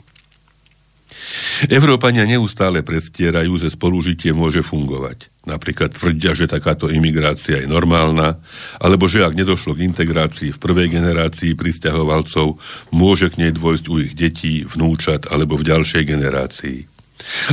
[1.69, 5.31] Európania neustále predstierajú, že spolužitie môže fungovať.
[5.43, 8.39] Napríklad tvrdia, že takáto imigrácia je normálna,
[8.79, 12.61] alebo že ak nedošlo k integrácii v prvej generácii pristahovalcov,
[12.93, 16.77] môže k nej dôjsť u ich detí, vnúčat alebo v ďalšej generácii.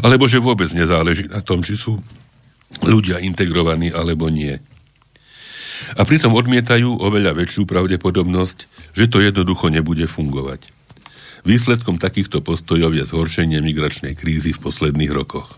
[0.03, 1.99] Alebo že vôbec nezáleží na tom, či sú
[2.87, 4.59] ľudia integrovaní alebo nie.
[5.97, 8.59] A pritom odmietajú oveľa väčšiu pravdepodobnosť,
[8.97, 10.67] že to jednoducho nebude fungovať.
[11.45, 15.57] Výsledkom takýchto postojov je zhoršenie migračnej krízy v posledných rokoch.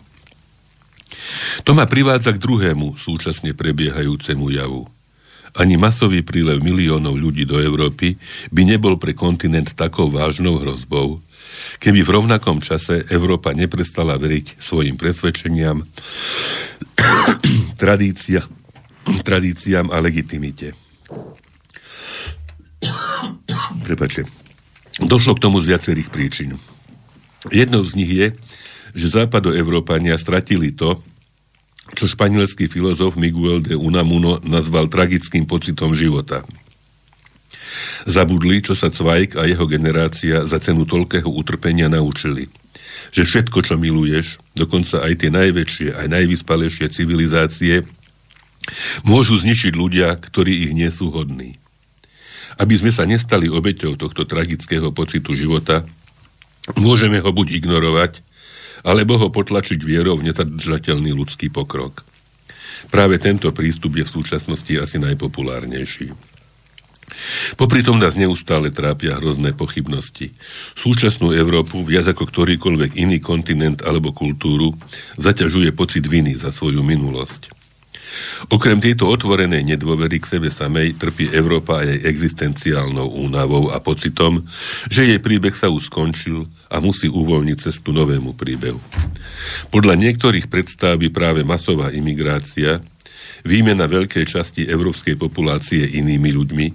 [1.66, 4.86] To ma privádza k druhému súčasne prebiehajúcemu javu.
[5.52, 8.16] Ani masový prílev miliónov ľudí do Európy
[8.48, 11.20] by nebol pre kontinent takou vážnou hrozbou,
[11.76, 15.84] keby v rovnakom čase Európa neprestala veriť svojim presvedčeniam,
[17.82, 18.61] tradíciám,
[19.22, 20.74] tradíciám a legitimite.
[23.82, 24.26] Prepačte.
[25.02, 26.54] Došlo k tomu z viacerých príčin.
[27.50, 28.26] Jednou z nich je,
[28.92, 31.00] že západoevrópania stratili to,
[31.92, 36.44] čo španielský filozof Miguel de Unamuno nazval tragickým pocitom života.
[38.08, 42.48] Zabudli, čo sa Cvajk a jeho generácia za cenu toľkého utrpenia naučili.
[43.12, 47.84] Že všetko, čo miluješ, dokonca aj tie najväčšie, aj najvyspalejšie civilizácie,
[49.02, 51.58] môžu zničiť ľudia, ktorí ich nie sú hodní.
[52.60, 55.82] Aby sme sa nestali obeťou tohto tragického pocitu života,
[56.76, 58.22] môžeme ho buď ignorovať,
[58.82, 62.02] alebo ho potlačiť vierou v nezadržateľný ľudský pokrok.
[62.90, 66.32] Práve tento prístup je v súčasnosti asi najpopulárnejší.
[67.60, 70.32] Popri tom nás neustále trápia hrozné pochybnosti.
[70.72, 74.74] Súčasnú Európu, viac ako ktorýkoľvek iný kontinent alebo kultúru,
[75.20, 77.61] zaťažuje pocit viny za svoju minulosť.
[78.52, 84.44] Okrem tejto otvorenej nedôvery k sebe samej trpí Európa aj existenciálnou únavou a pocitom,
[84.90, 88.80] že jej príbeh sa už skončil a musí uvoľniť cestu novému príbehu.
[89.72, 92.80] Podľa niektorých predstav by práve masová imigrácia,
[93.42, 96.66] výmena veľkej časti európskej populácie inými ľuďmi,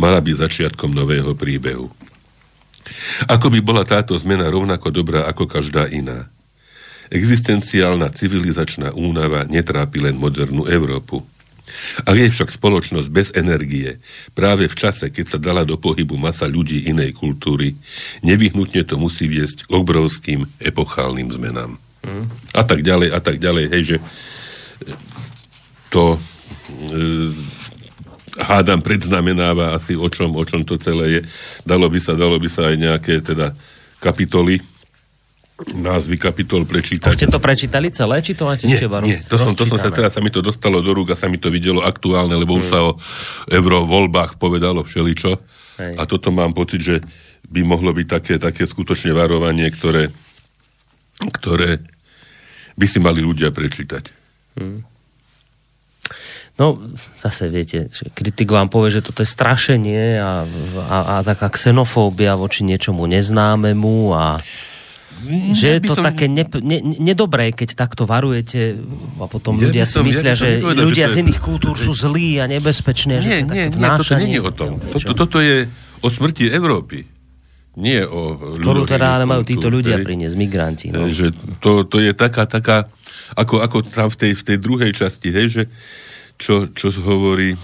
[0.00, 1.86] mala byť začiatkom nového príbehu.
[3.26, 6.30] Ako by bola táto zmena rovnako dobrá ako každá iná–
[7.10, 11.22] Existenciálna civilizačná únava netrápi len modernú Európu.
[12.06, 13.98] Ak je však spoločnosť bez energie,
[14.32, 17.74] práve v čase, keď sa dala do pohybu masa ľudí inej kultúry,
[18.22, 21.74] nevyhnutne to musí viesť k obrovským epochálnym zmenám.
[22.06, 22.30] Mm.
[22.54, 23.64] A tak ďalej, a tak ďalej.
[23.74, 23.96] Hej, že
[25.90, 26.18] to e,
[28.38, 31.20] hádam predznamenáva asi o čom, o čom to celé je.
[31.66, 33.56] Dalo by sa, dalo by sa aj nejaké teda
[33.98, 34.62] kapitoly
[35.56, 37.08] názvy kapitol prečítať.
[37.08, 39.64] Už ste to prečítali celé, či to máte nie, ešte iba Nie, to som, to
[39.64, 42.36] som sa teraz, sa mi to dostalo do rúk a sa mi to videlo aktuálne,
[42.36, 42.60] lebo mm.
[42.60, 43.00] už sa o
[43.48, 45.32] eurovoľbách povedalo všeličo.
[45.80, 45.94] Hej.
[45.96, 46.96] A toto mám pocit, že
[47.48, 50.12] by mohlo byť také, také skutočne varovanie, ktoré,
[51.40, 51.80] ktoré
[52.76, 54.12] by si mali ľudia prečítať.
[54.60, 54.84] Mm.
[56.56, 56.80] No,
[57.20, 60.48] zase viete, kritik vám povie, že toto je strašenie a,
[60.88, 64.40] a, a taká xenofóbia voči niečomu neznámemu a
[65.56, 66.04] že je to som...
[66.04, 68.76] také ne, ne, nedobré, keď takto varujete
[69.16, 71.92] a potom ja ľudia si myslia, ja že povedal, ľudia že z iných kultúr sú
[71.96, 73.16] zlí a nebezpeční.
[73.16, 74.70] Nie, že nie, nie, toto nie je o tom.
[74.78, 75.66] Toto, toto je
[76.04, 77.08] o smrti Európy.
[77.76, 80.86] Nie o Ktorú teda ale majú títo ľudia priniesť, migranti.
[80.88, 81.12] No.
[81.12, 82.88] Že to, to je taká, taká,
[83.36, 85.62] ako, ako tam v tej, v tej druhej časti, hej, že
[86.40, 87.56] čo, čo hovorí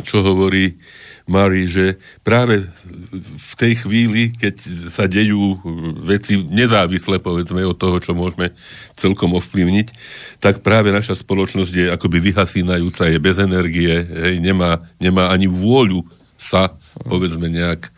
[0.00, 0.72] čo hovorí
[1.32, 2.68] Mari, že práve
[3.40, 4.54] v tej chvíli, keď
[4.92, 5.56] sa dejú
[6.04, 8.52] veci nezávisle, povedzme, od toho, čo môžeme
[9.00, 9.88] celkom ovplyvniť,
[10.44, 16.04] tak práve naša spoločnosť je akoby vyhasínajúca, je bez energie, hej, nemá, nemá ani vôľu
[16.36, 16.76] sa,
[17.08, 17.90] povedzme, nejak e,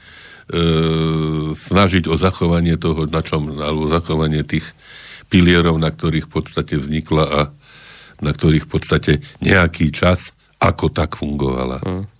[1.58, 4.70] snažiť o zachovanie toho, na čom, alebo zachovanie tých
[5.26, 7.40] pilierov, na ktorých v podstate vznikla a
[8.22, 10.30] na ktorých v podstate nejaký čas
[10.62, 11.82] ako tak fungovala.
[11.82, 12.13] Mm.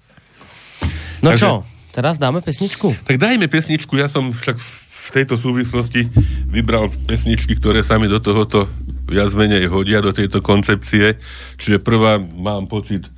[1.24, 1.52] No Takže, čo,
[1.96, 2.92] teraz dáme pesničku?
[3.08, 6.04] Tak dajme pesničku, ja som však v tejto súvislosti
[6.52, 8.68] vybral pesničky, ktoré sa mi do tohoto
[9.08, 11.16] viac menej hodia, do tejto koncepcie.
[11.56, 13.08] Čiže prvá, mám pocit,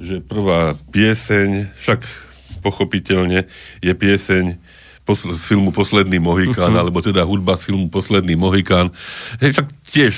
[0.00, 2.00] že prvá pieseň, však
[2.64, 3.44] pochopiteľne,
[3.84, 4.44] je pieseň
[5.10, 6.86] z filmu Posledný Mohikán, uh-huh.
[6.86, 8.94] alebo teda hudba z filmu Posledný Mohikán.
[9.42, 10.12] Hej, však tiež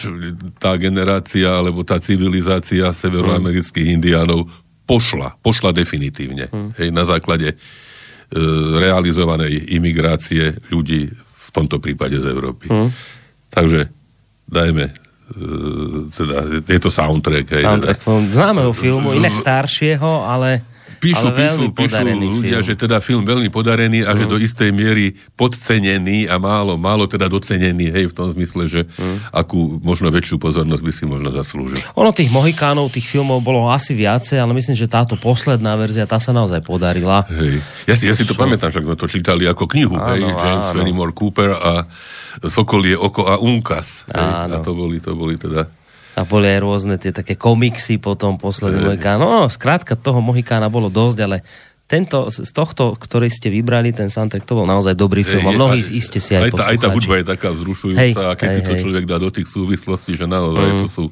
[0.61, 3.97] tá generácia, alebo tá civilizácia severoamerických uh-huh.
[3.97, 4.53] indiánov
[4.93, 6.53] pošla, pošla definitívne.
[6.53, 6.77] Hmm.
[6.77, 7.57] Hej, na základe e,
[8.77, 12.69] realizovanej imigrácie ľudí, v tomto prípade z Európy.
[12.69, 12.93] Hmm.
[13.49, 13.89] Takže
[14.45, 14.93] dajme, e,
[16.13, 16.37] teda
[16.69, 17.45] je to soundtrack.
[17.57, 18.33] hej, Soundtrack teda.
[18.37, 20.61] známeho filmu, inak staršieho, ale,
[21.03, 22.67] Píšu, ale píšu, píšu ľudia, film.
[22.71, 27.27] že teda film veľmi podarený a že do istej miery podcenený a málo, málo teda
[27.27, 28.81] docenený, hej, v tom zmysle, že
[29.35, 31.83] akú možno väčšiu pozornosť by si možno zaslúžil.
[31.99, 36.23] Ono tých Mohikánov, tých filmov bolo asi viacej, ale myslím, že táto posledná verzia, tá
[36.23, 37.27] sa naozaj podarila.
[37.27, 37.59] Hej.
[37.91, 40.71] Ja si, ja si to pamätám, že sme to čítali ako knihu, Áno, hej, James
[40.71, 40.75] áno.
[40.79, 41.73] Fenimore Cooper a
[42.47, 44.07] Sokol je oko a Unkas.
[44.07, 44.55] Hej, Áno.
[44.55, 45.67] a to boli, to boli teda...
[46.13, 48.87] A boli aj rôzne tie také komiksy potom posledný Hej.
[48.97, 49.17] Mohikán.
[49.17, 51.41] No, skrátka toho Mohikána bolo dosť, ale
[51.89, 55.45] tento, z tohto, ktorý ste vybrali, ten soundtrack, to bol naozaj dobrý film.
[55.45, 58.13] A mnohí aj- iste si aj, aj tá, aj tá hudba je taká vzrušujúca Hej,
[58.17, 58.81] a keď hej, si to hej.
[58.81, 61.05] človek dá do tých súvislostí, že naozaj to sú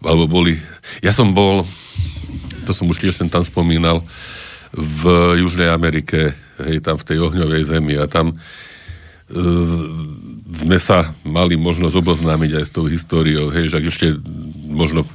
[0.00, 0.56] alebo boli,
[1.04, 1.64] ja som bol
[2.64, 4.00] to som už tiež sem tam spomínal
[4.72, 5.02] v
[5.44, 8.32] Južnej Amerike hej, tam v tej ohňovej zemi a tam
[9.28, 9.88] z-
[10.50, 14.06] sme sa mali možnosť oboznámiť aj s tou históriou, hej, že ak ešte
[14.66, 15.06] možno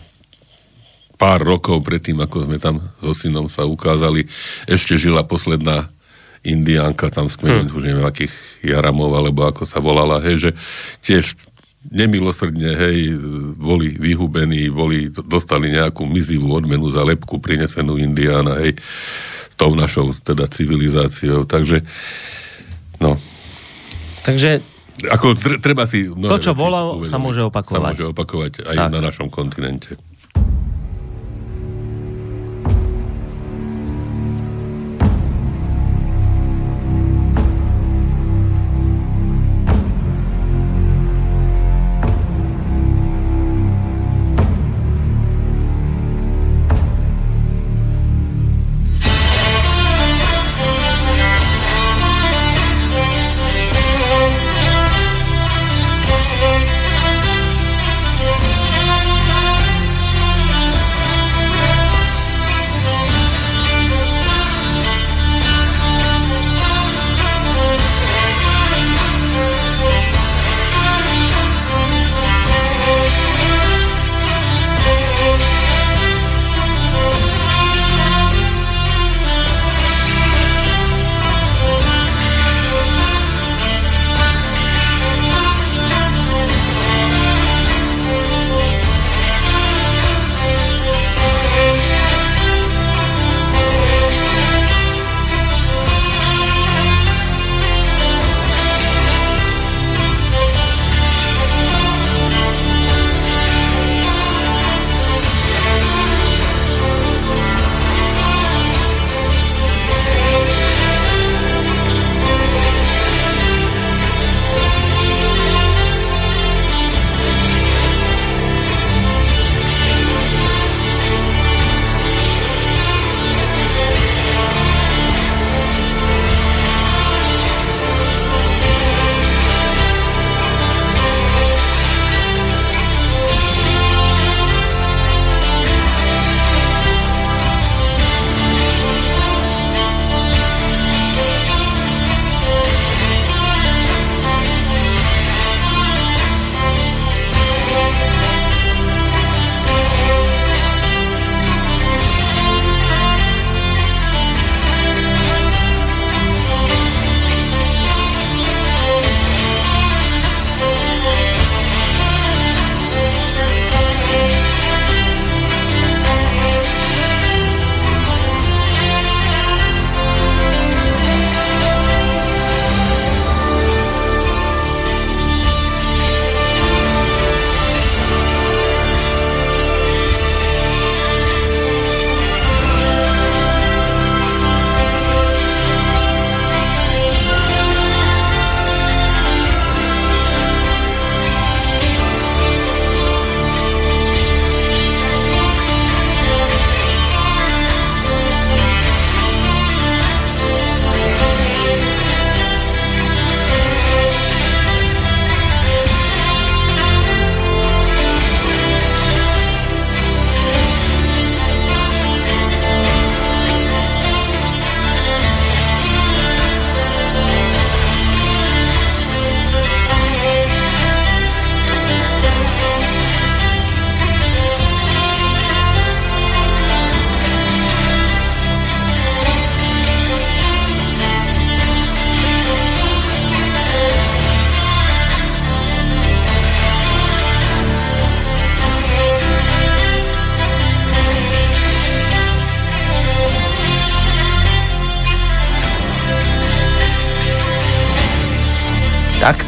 [1.19, 4.27] pár rokov predtým, ako sme tam so synom sa ukázali,
[4.67, 5.91] ešte žila posledná
[6.45, 7.75] indiánka tam z kmeňu, hm.
[7.75, 10.51] už neviem, akých Jaramov, alebo ako sa volala, hej, že
[11.03, 11.35] tiež
[11.85, 12.97] nemilosrdne, hej,
[13.59, 18.79] boli vyhubení, boli, dostali nejakú mizivú odmenu za lepku prinesenú Indiána, hej,
[19.51, 21.85] s tou našou teda civilizáciou, takže
[22.97, 23.19] no,
[24.25, 24.57] Takže
[25.03, 27.07] ako tr- treba si To, čo veci bolo, uvedomiť.
[27.07, 27.75] sa môže opakovať.
[27.75, 28.89] Sa môže opakovať aj Tak.
[28.89, 29.99] na našom kontinente.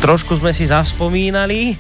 [0.08, 1.76] Trošku sme si zaspomínali.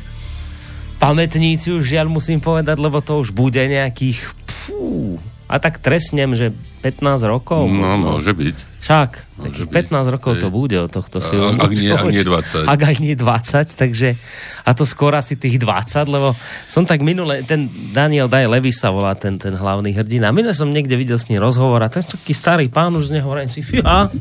[0.99, 4.19] Pamätníci už žiaľ musím povedať, lebo to už bude nejakých...
[4.67, 5.15] Pú,
[5.47, 6.51] a tak trestnem, že
[6.83, 7.63] 15 rokov.
[7.71, 8.83] No, môže byť.
[8.83, 9.11] Však,
[9.47, 11.55] takých 15 rokov to bude od tohto filmu.
[11.55, 12.67] Ak nie, ak nie 20.
[12.67, 14.19] Ak aj nie 20, takže
[14.67, 16.35] a to skôr asi tých 20, lebo
[16.67, 20.35] som tak minule, ten Daniel Daj Levy sa volá ten, ten hlavný hrdina.
[20.35, 23.47] Minule som niekde videl s ním rozhovor a taký starý pán už z neho hovorím
[23.47, 24.11] si, fíha,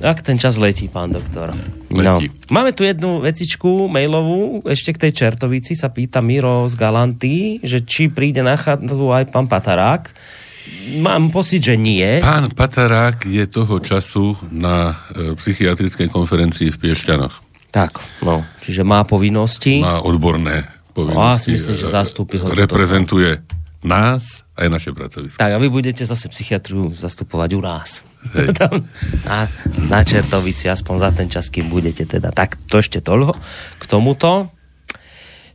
[0.00, 1.48] ak ten čas letí, pán doktor.
[1.88, 2.20] No.
[2.52, 7.80] Máme tu jednu vecičku mailovú, ešte k tej čertovici sa pýta Miro z Galanty, že
[7.80, 10.12] či príde na chatu aj pán Patarák.
[10.98, 12.20] Mám pocit, že nie.
[12.20, 17.34] Pán Patarák je toho času na e, psychiatrickej konferencii v Piešťanoch.
[17.70, 19.78] Tak, no, čiže má povinnosti.
[19.78, 21.22] Má odborné povinnosti.
[21.22, 22.50] No, asi myslím, že zastúpi ho.
[22.50, 23.46] Reprezentuje
[23.86, 25.38] nás aj naše pracovisko.
[25.38, 28.02] Tak a vy budete zase psychiatru zastupovať u nás.
[29.28, 29.46] na,
[29.86, 32.34] na Čertovici, aspoň za ten čas, kým budete teda.
[32.34, 33.38] Tak to ešte toľko
[33.78, 34.50] k tomuto.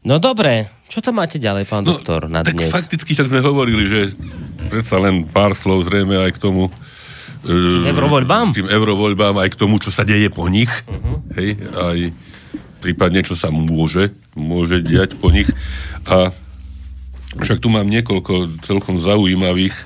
[0.07, 2.73] No dobre, čo tam máte ďalej, pán no, doktor, na tak dnes?
[2.73, 3.99] fakticky však sme hovorili, že
[4.73, 6.73] predsa len pár slov zrejme aj k tomu
[7.41, 8.53] tým eurovoľbám?
[8.53, 10.69] Tým eurovoľbám, aj k tomu, čo sa deje po nich.
[10.85, 11.25] Uh-huh.
[11.33, 11.97] Hej, aj
[12.85, 15.49] prípadne, čo sa môže, môže diať po nich.
[16.05, 16.29] A
[17.37, 19.85] však tu mám niekoľko celkom zaujímavých e,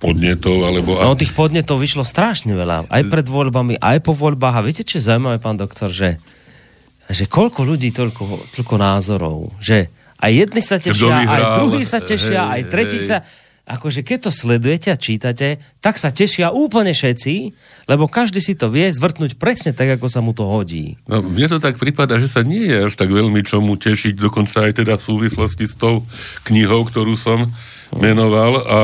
[0.00, 1.00] podnetov, alebo...
[1.00, 2.88] No tých podnetov vyšlo strašne veľa.
[2.88, 4.60] Aj pred voľbami, aj po voľbách.
[4.60, 6.16] A viete, čo je zaujímavé, pán doktor, že,
[7.08, 9.52] že koľko ľudí, toľko, toľko názorov.
[9.60, 13.06] Že aj jedni sa tešia, aj druhí sa tešia, hej, aj tretí hej.
[13.08, 13.16] sa
[13.70, 17.34] akože keď to sledujete a čítate, tak sa tešia úplne všetci,
[17.86, 20.98] lebo každý si to vie zvrtnúť presne tak, ako sa mu to hodí.
[21.06, 24.66] No, mne to tak prípada, že sa nie je až tak veľmi čomu tešiť, dokonca
[24.66, 26.02] aj teda v súvislosti s tou
[26.50, 27.46] knihou, ktorú som
[27.94, 28.78] menoval a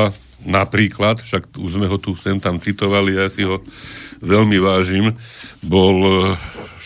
[0.47, 3.59] napríklad, však už sme ho tu sem tam citovali, ja si ho
[4.21, 5.13] veľmi vážim,
[5.61, 6.35] bol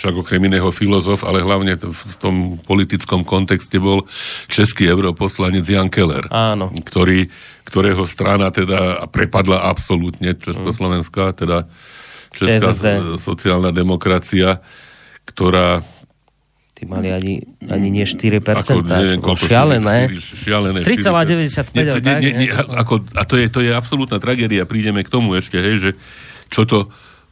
[0.01, 4.09] však okrem iného filozof, ale hlavne v tom politickom kontexte bol
[4.49, 6.73] český europoslanec Jan Keller, Áno.
[6.73, 7.29] Ktorý,
[7.61, 11.69] ktorého strana teda prepadla absolútne Československá, teda
[12.33, 13.19] Česká ČSSD.
[13.21, 14.57] sociálna demokracia,
[15.29, 15.85] ktorá
[16.73, 17.37] Tí mali ani,
[17.69, 20.09] ani nie 4%, ako, neviem, koľko, šialené.
[20.17, 21.77] šialené 3,95.
[23.13, 25.91] a to je, to je absolútna tragédia, prídeme k tomu ešte, hej, že
[26.49, 26.89] čo to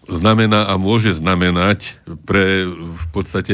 [0.10, 3.54] znamená a môže znamenať pre v podstate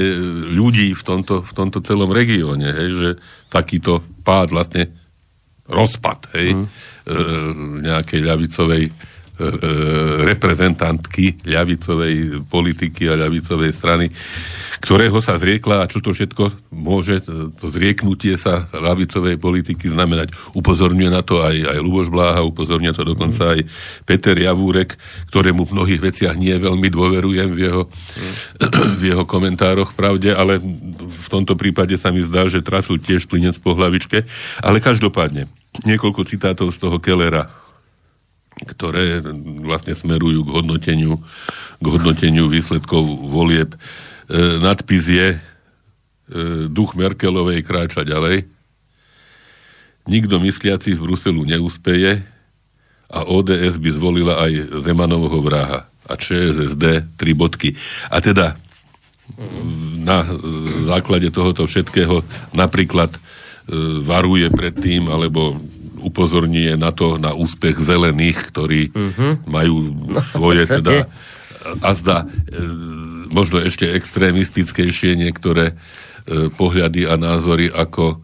[0.51, 3.09] ľudí v tomto, v tomto celom regióne, hej, že
[3.51, 4.83] takýto pád vlastne
[5.65, 6.65] rozpad, hej, mm.
[6.65, 6.69] e,
[7.85, 8.83] nejakej ľavicovej
[10.25, 14.07] reprezentantky ľavicovej politiky a ľavicovej strany,
[14.79, 17.23] ktorého sa zriekla a čo to všetko môže
[17.59, 20.31] to zrieknutie sa ľavicovej politiky znamenať.
[20.55, 23.59] Upozorňuje na to aj, aj Luboš Bláha, upozorňuje to dokonca aj
[24.07, 24.95] Peter Javúrek,
[25.31, 27.83] ktorému v mnohých veciach nie veľmi dôverujem v jeho,
[28.99, 33.57] v jeho komentároch pravde, ale v tomto prípade sa mi zdá, že trafil tiež plinec
[33.59, 34.23] po hlavičke.
[34.63, 35.47] Ale každopádne,
[35.83, 37.64] niekoľko citátov z toho Kellera
[38.63, 39.19] ktoré
[39.67, 41.19] vlastne smerujú k hodnoteniu,
[41.83, 43.75] k hodnoteniu výsledkov volieb.
[43.75, 43.79] E,
[44.63, 45.39] nadpis je e,
[46.71, 48.47] duch Merkelovej kráča ďalej.
[50.07, 52.23] Nikto mysliaci v Bruselu neúspeje
[53.11, 57.75] a ODS by zvolila aj Zemanovho vraha a ČSSD tri bodky.
[58.07, 58.55] A teda
[60.05, 60.21] na
[60.85, 62.21] základe tohoto všetkého
[62.53, 63.19] napríklad e,
[64.05, 65.57] varuje pred tým, alebo
[66.05, 69.41] upozornie na to, na úspech zelených, ktorí uh-huh.
[69.49, 71.09] majú no, svoje teda
[71.81, 72.25] a zda e,
[73.33, 78.21] možno ešte extrémistickejšie niektoré e, pohľady a názory ako,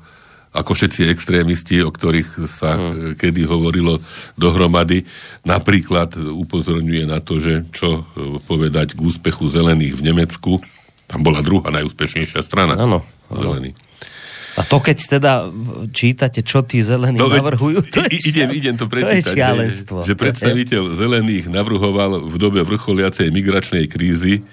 [0.53, 3.17] ako všetci extrémisti, o ktorých sa uh-huh.
[3.17, 3.97] kedy hovorilo
[4.37, 5.09] dohromady.
[5.41, 8.05] Napríklad upozorňuje na to, že čo
[8.45, 10.61] povedať k úspechu zelených v Nemecku.
[11.09, 12.77] Tam bola druhá najúspešnejšia strana.
[12.77, 13.01] Áno.
[13.33, 13.73] Zelený.
[14.59, 15.47] A to keď teda
[15.95, 19.97] čítate, čo tí zelení no, navrhujú, to je, idem, idem to prečítať, to je šialenstvo.
[20.03, 24.43] Že, predstaviteľ zelených navrhoval v dobe vrcholiacej migračnej krízy,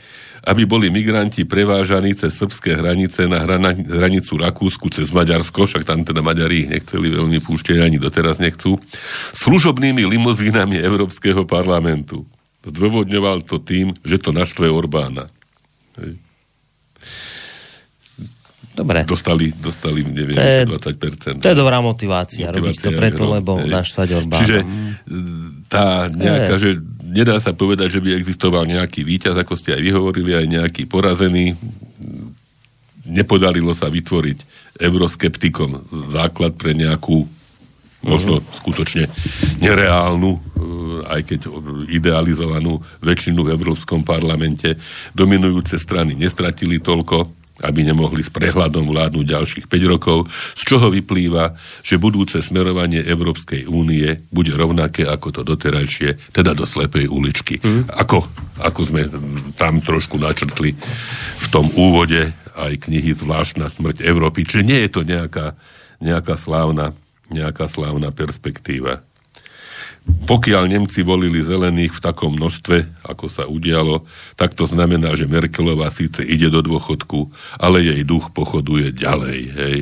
[0.46, 6.22] aby boli migranti prevážaní cez srbské hranice na hranicu Rakúsku cez Maďarsko, však tam teda
[6.22, 8.78] Maďari ich nechceli veľmi púšťať, ani doteraz nechcú,
[9.34, 12.22] služobnými limozínami Európskeho parlamentu.
[12.62, 15.26] Zdôvodňoval to tým, že to naštve Orbána.
[15.98, 16.27] Hej.
[18.78, 19.02] Dobre.
[19.02, 21.42] Dostali, dostali neviem, to je, 20%.
[21.42, 24.38] To je dobrá motivácia, motivácia robíš to preto, no, lebo náš stadion Orbána.
[24.38, 24.58] Čiže
[25.66, 26.62] tá nejaká, je.
[26.62, 26.70] že
[27.02, 31.58] nedá sa povedať, že by existoval nejaký víťaz, ako ste aj vyhovorili, aj nejaký porazený.
[33.08, 34.38] Nepodarilo sa vytvoriť
[34.78, 37.26] euroskeptikom základ pre nejakú
[37.98, 38.54] možno uh-huh.
[38.54, 39.10] skutočne
[39.58, 40.40] nereálnu, eh,
[41.18, 41.40] aj keď
[41.90, 44.78] idealizovanú väčšinu v Európskom parlamente.
[45.10, 51.58] Dominujúce strany nestratili toľko, aby nemohli s prehľadom vládnuť ďalších 5 rokov, z čoho vyplýva,
[51.82, 57.58] že budúce smerovanie Európskej únie bude rovnaké ako to doterajšie, teda do slepej uličky.
[57.58, 57.90] Mm.
[57.90, 58.22] Ako,
[58.62, 59.02] ako sme
[59.58, 60.78] tam trošku načrtli
[61.38, 64.42] v tom úvode aj knihy Zvláštna smrť Európy.
[64.42, 65.54] Čiže nie je to nejaká,
[66.02, 66.94] nejaká, slávna,
[67.30, 69.06] nejaká slávna perspektíva.
[70.28, 74.04] Pokiaľ Nemci volili zelených v takom množstve, ako sa udialo,
[74.36, 79.78] tak to znamená, že Merkelová síce ide do dôchodku, ale jej duch pochoduje ďalej, hej.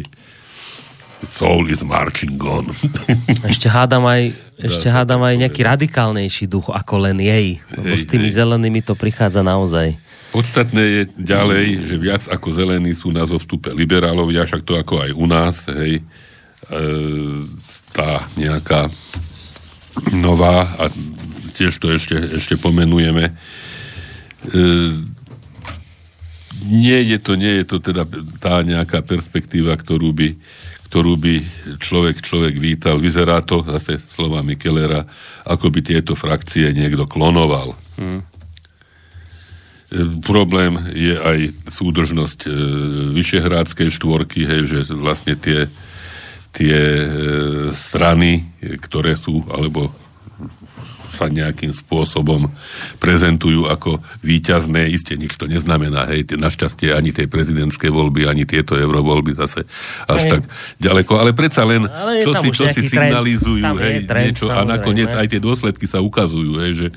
[1.27, 2.71] Soul is marching on.
[3.51, 7.59] Ešte hádam aj, ešte hádam aj nejaký radikálnejší duch ako len jej.
[7.75, 8.37] Lebo hej, s tými hej.
[8.39, 9.97] zelenými to prichádza naozaj.
[10.31, 15.11] Podstatné je ďalej, že viac ako zelení sú na zostupe liberálovia, však to ako aj
[15.17, 16.05] u nás, hej.
[16.69, 16.81] E,
[17.97, 18.93] tá nejaká
[20.13, 20.85] nová a
[21.57, 23.33] tiež to ešte, ešte pomenujeme.
[23.33, 23.33] E,
[26.67, 28.05] nie je to, nie je to teda
[28.41, 30.29] tá nejaká perspektíva, ktorú by,
[30.93, 31.35] ktorú by
[31.81, 33.01] človek, človek vítal.
[33.01, 35.05] Vyzerá to, zase slovami Kellera,
[35.49, 37.73] ako by tieto frakcie niekto klonoval.
[37.97, 38.21] Hmm.
[40.27, 41.39] Problém je aj
[41.71, 42.51] súdržnosť e,
[43.15, 45.71] Vyšehrádskej štvorky, hej, že vlastne tie
[46.57, 47.07] tie e,
[47.77, 48.49] strany,
[48.81, 49.93] ktoré sú, alebo
[51.17, 52.53] sa nejakým spôsobom
[53.01, 54.93] prezentujú ako výťazné.
[54.93, 56.13] Isté nič to neznamená.
[56.13, 59.65] Hej, našťastie ani tej prezidentské voľby, ani tieto eurovoľby zase
[60.05, 60.31] až hej.
[60.37, 60.43] tak
[60.77, 61.13] ďaleko.
[61.17, 65.33] Ale predsa len, ale čo si, čo si signalizujú, hej, trend, niečo, a nakoniec aj
[65.33, 66.89] tie dôsledky sa ukazujú, hej, že,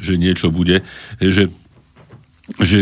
[0.00, 0.80] že niečo bude.
[1.20, 1.44] Hej, že,
[2.64, 2.78] že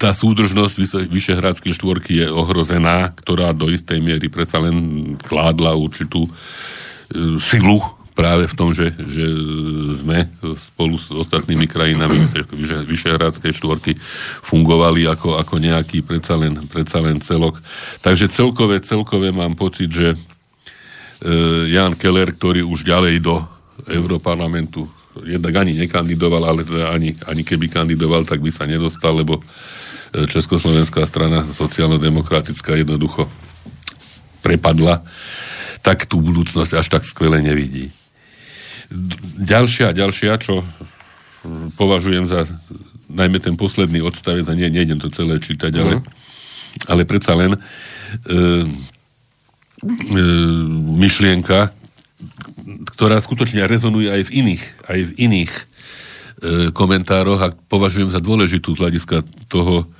[0.00, 0.80] tá súdržnosť
[1.12, 6.30] Vyšehradskej štvorky je ohrozená, ktorá do istej miery predsa len kládla určitú e,
[7.36, 7.76] silu
[8.16, 9.24] práve v tom, že, že
[10.00, 10.24] sme
[10.56, 12.24] spolu s ostatnými krajinami
[12.88, 13.92] Vyšehradskej štvorky
[14.40, 17.60] fungovali ako, ako nejaký predsa len, predsa len celok.
[18.00, 20.18] Takže celkové, celkové mám pocit, že e,
[21.76, 23.44] Jan Keller, ktorý už ďalej do
[23.84, 24.88] Európarlamentu
[25.28, 29.44] jednak ani nekandidoval, ale teda ani, ani keby kandidoval, tak by sa nedostal, lebo
[30.10, 33.30] Československá strana sociálno-demokratická jednoducho
[34.42, 35.06] prepadla,
[35.80, 37.94] tak tú budúcnosť až tak skvele nevidí.
[39.38, 40.66] Ďalšia, ďalšia, čo
[41.78, 42.44] považujem za
[43.10, 46.90] najmä ten posledný odstavec, a nie, nejdem to celé čítať, ale, uh-huh.
[46.90, 48.42] ale predsa len e, e,
[50.98, 51.74] myšlienka,
[52.94, 55.62] ktorá skutočne rezonuje aj v iných, aj v iných e,
[56.70, 59.90] komentároch a považujem za dôležitú z hľadiska toho,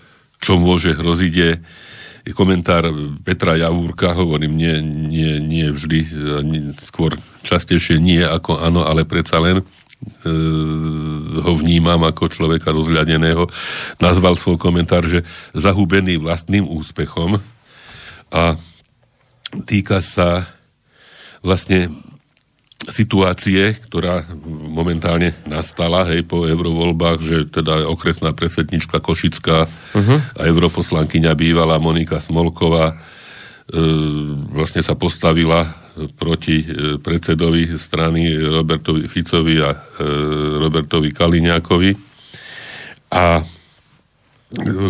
[0.40, 1.50] čo môže hroziť, je,
[2.32, 2.88] komentár
[3.24, 6.00] Petra Javúrka, hovorím, nie, nie, nie vždy,
[6.84, 9.64] skôr častejšie nie ako áno, ale predsa len e,
[11.40, 13.48] ho vnímam ako človeka rozľadeného.
[13.98, 15.24] Nazval svoj komentár, že
[15.56, 17.40] zahubený vlastným úspechom
[18.30, 18.54] a
[19.66, 20.46] týka sa
[21.40, 21.88] vlastne
[22.90, 30.18] situácie, ktorá momentálne nastala hej, po eurovoľbách, že teda okresná presetnička Košická uh-huh.
[30.36, 32.94] a europoslankyňa bývalá Monika Smolková e,
[34.50, 35.70] vlastne sa postavila
[36.18, 36.66] proti e,
[36.98, 39.78] predsedovi strany Robertovi Ficovi a e,
[40.58, 41.90] Robertovi Kaliňákovi
[43.14, 43.42] a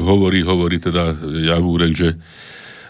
[0.09, 2.11] hovorí, hovorí teda Javúrek, že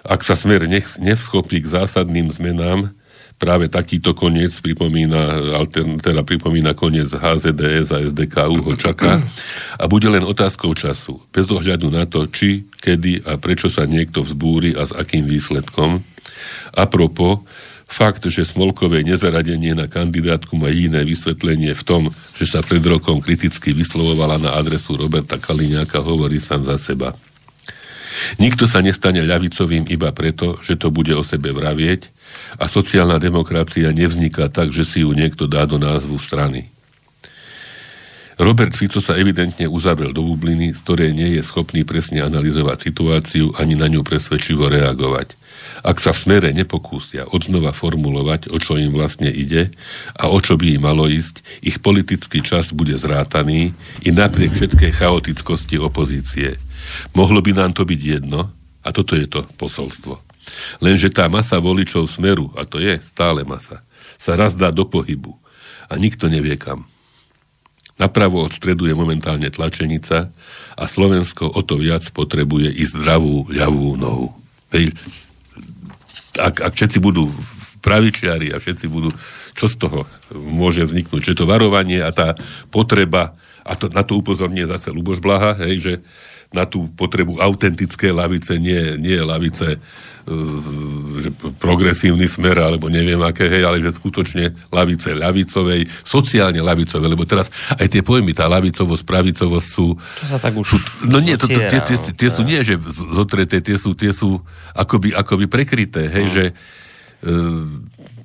[0.07, 2.95] ak sa smer nech, nevschopí k zásadným zmenám,
[3.41, 5.57] práve takýto koniec pripomína,
[6.05, 9.17] teda pripomína koniec HZDS a SDKU ho čaká
[9.81, 14.21] a bude len otázkou času, bez ohľadu na to, či, kedy a prečo sa niekto
[14.21, 16.05] vzbúri a s akým výsledkom.
[16.77, 17.49] A propo,
[17.89, 22.03] fakt, že Smolkové nezaradenie na kandidátku má iné vysvetlenie v tom,
[22.37, 27.17] že sa pred rokom kriticky vyslovovala na adresu Roberta Kaliňáka, hovorí sám za seba.
[28.37, 32.20] Nikto sa nestane ľavicovým iba preto, že to bude o sebe vravieť
[32.59, 36.67] a sociálna demokracia nevzniká tak, že si ju niekto dá do názvu strany.
[38.41, 43.53] Robert Fico sa evidentne uzavrel do bubliny, z ktorej nie je schopný presne analyzovať situáciu
[43.61, 45.37] ani na ňu presvedčivo reagovať.
[45.85, 49.69] Ak sa v smere nepokúsia odznova formulovať, o čo im vlastne ide
[50.17, 54.93] a o čo by im malo ísť, ich politický čas bude zrátaný i napriek všetkej
[54.97, 56.57] chaotickosti opozície.
[57.13, 58.49] Mohlo by nám to byť jedno,
[58.81, 60.30] a toto je to posolstvo.
[60.83, 63.83] Lenže tá masa voličov smeru, a to je stále masa,
[64.21, 65.37] sa raz dá do pohybu
[65.91, 66.87] a nikto nevie kam.
[68.01, 70.33] Napravo od stredu je momentálne tlačenica
[70.73, 74.33] a Slovensko o to viac potrebuje i zdravú ľavú nohu.
[74.73, 74.97] Hej.
[76.41, 77.29] Ak, ak všetci budú
[77.85, 79.13] pravičiari a všetci budú,
[79.53, 81.21] čo z toho môže vzniknúť.
[81.29, 82.37] Čiže to varovanie a tá
[82.73, 85.95] potreba, a to, na to upozornie zase Luboš Blaha, hej, že
[86.57, 89.77] na tú potrebu autentické lavice, nie, nie lavice
[91.21, 97.27] že progresívny smer, alebo neviem aké, hej, ale že skutočne lavice ľavicovej, sociálne ľavicovej, lebo
[97.27, 99.99] teraz aj tie pojmy, tá ľavicovosť, pravicovosť sú...
[99.99, 100.77] To sa tak už sú,
[101.11, 102.79] No nie, to, to, tie, tie, tie, sú nie, že
[103.11, 104.39] zotreté, tie sú, tie sú
[104.73, 106.33] akoby, akoby prekryté, hej, no.
[106.33, 106.53] že e,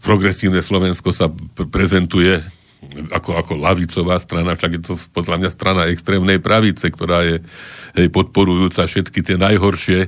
[0.06, 1.34] progresívne Slovensko sa
[1.74, 2.38] prezentuje
[3.12, 7.41] ako, ako lavicová strana, však je to podľa mňa strana extrémnej pravice, ktorá je
[7.97, 10.08] hej, podporujúca všetky tie najhoršie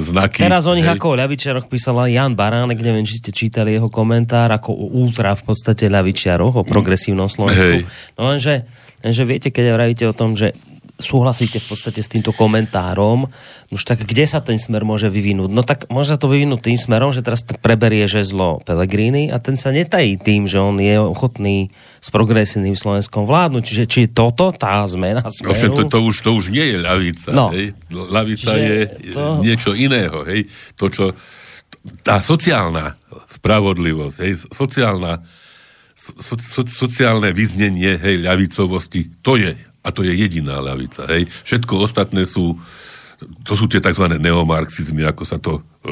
[0.00, 0.44] znaky.
[0.44, 1.00] Teraz o nich hej.
[1.00, 5.32] ako o ľavičiaroch písal Jan Baránek, neviem, či ste čítali jeho komentár, ako o ultra
[5.32, 7.80] v podstate ľavičiaroch, o progresívnom Slovensku.
[7.80, 7.88] Hej.
[8.20, 8.68] No lenže,
[9.00, 10.52] lenže viete, keď vravíte o tom, že
[11.00, 13.26] súhlasíte v podstate s týmto komentárom,
[13.72, 15.50] už tak kde sa ten smer môže vyvinúť?
[15.50, 19.58] No tak môže sa to vyvinúť tým smerom, že teraz preberie žezlo Pelegrini a ten
[19.58, 23.62] sa netají tým, že on je ochotný s progresívnym Slovenskom vládnuť.
[23.64, 25.56] Čiže či je toto tá zmena smeru?
[25.56, 27.28] Ovšem, to, to, už, to už nie je ľavica.
[27.32, 27.50] No.
[27.50, 27.74] Hej?
[27.90, 28.78] Ľavica je
[29.16, 29.40] to...
[29.42, 30.22] niečo iného.
[30.28, 30.46] Hej?
[30.76, 31.04] To, čo
[32.04, 32.98] tá sociálna
[33.40, 35.22] spravodlivosť, hej, sociálna
[35.94, 41.08] so, so, sociálne vyznenie hej, ľavicovosti, to je a to je jediná ľavica.
[41.08, 41.28] Hej.
[41.48, 42.56] Všetko ostatné sú,
[43.44, 44.06] to sú tie tzv.
[44.20, 45.90] neomarxizmy, ako sa to uh,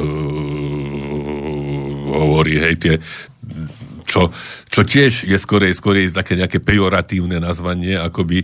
[2.18, 2.94] hovorí, hej, tie,
[4.08, 4.32] čo,
[4.68, 8.38] čo tiež je skorej, skorej také nejaké pejoratívne nazvanie, ako by,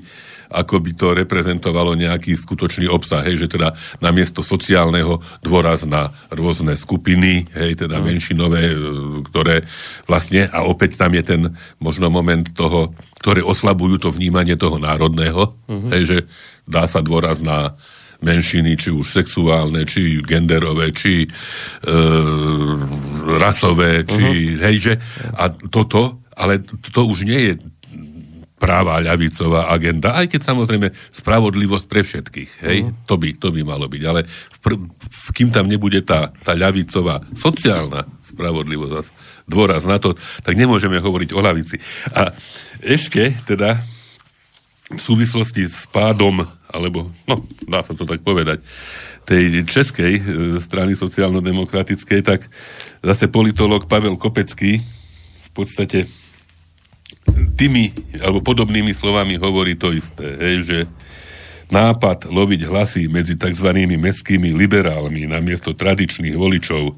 [0.55, 6.79] ako by to reprezentovalo nejaký skutočný obsah, hej, že teda namiesto sociálneho dôraz na rôzne
[6.79, 8.05] skupiny, hej, teda mm.
[8.07, 8.77] menšinové, e,
[9.27, 9.67] ktoré
[10.07, 11.43] vlastne, a opäť tam je ten
[11.83, 12.95] možno moment toho
[13.25, 15.89] ktoré oslabujú to vnímanie toho národného, uh-huh.
[15.97, 16.19] hej, že
[16.69, 17.73] dá sa dôraz na
[18.21, 21.29] menšiny, či už sexuálne, či genderové, či e,
[23.41, 24.61] rasové, či, uh-huh.
[24.69, 24.95] hej, že,
[25.41, 26.61] a toto, ale
[26.93, 27.53] to už nie je
[28.55, 32.95] práva ľavicová agenda, aj keď samozrejme spravodlivosť pre všetkých, hej, uh-huh.
[33.05, 36.55] to, by, to by malo byť, ale v pr- v, kým tam nebude tá, tá
[36.55, 39.13] ľavicová sociálna spravodlivosť
[39.51, 40.15] dôraz na to,
[40.47, 41.77] tak nemôžeme hovoriť o ľavici.
[42.15, 42.31] A
[42.81, 43.83] ešte teda
[44.95, 48.63] v súvislosti s pádom, alebo, no, dá sa to tak povedať,
[49.25, 50.23] tej českej e,
[50.61, 52.45] strany sociálno-demokratickej, tak
[53.01, 54.85] zase politolog Pavel Kopecký
[55.45, 56.05] v podstate
[57.55, 60.79] tými, alebo podobnými slovami hovorí to isté, hej, že
[61.73, 63.73] nápad loviť hlasy medzi tzv.
[63.75, 66.95] mestskými liberálmi namiesto tradičných voličov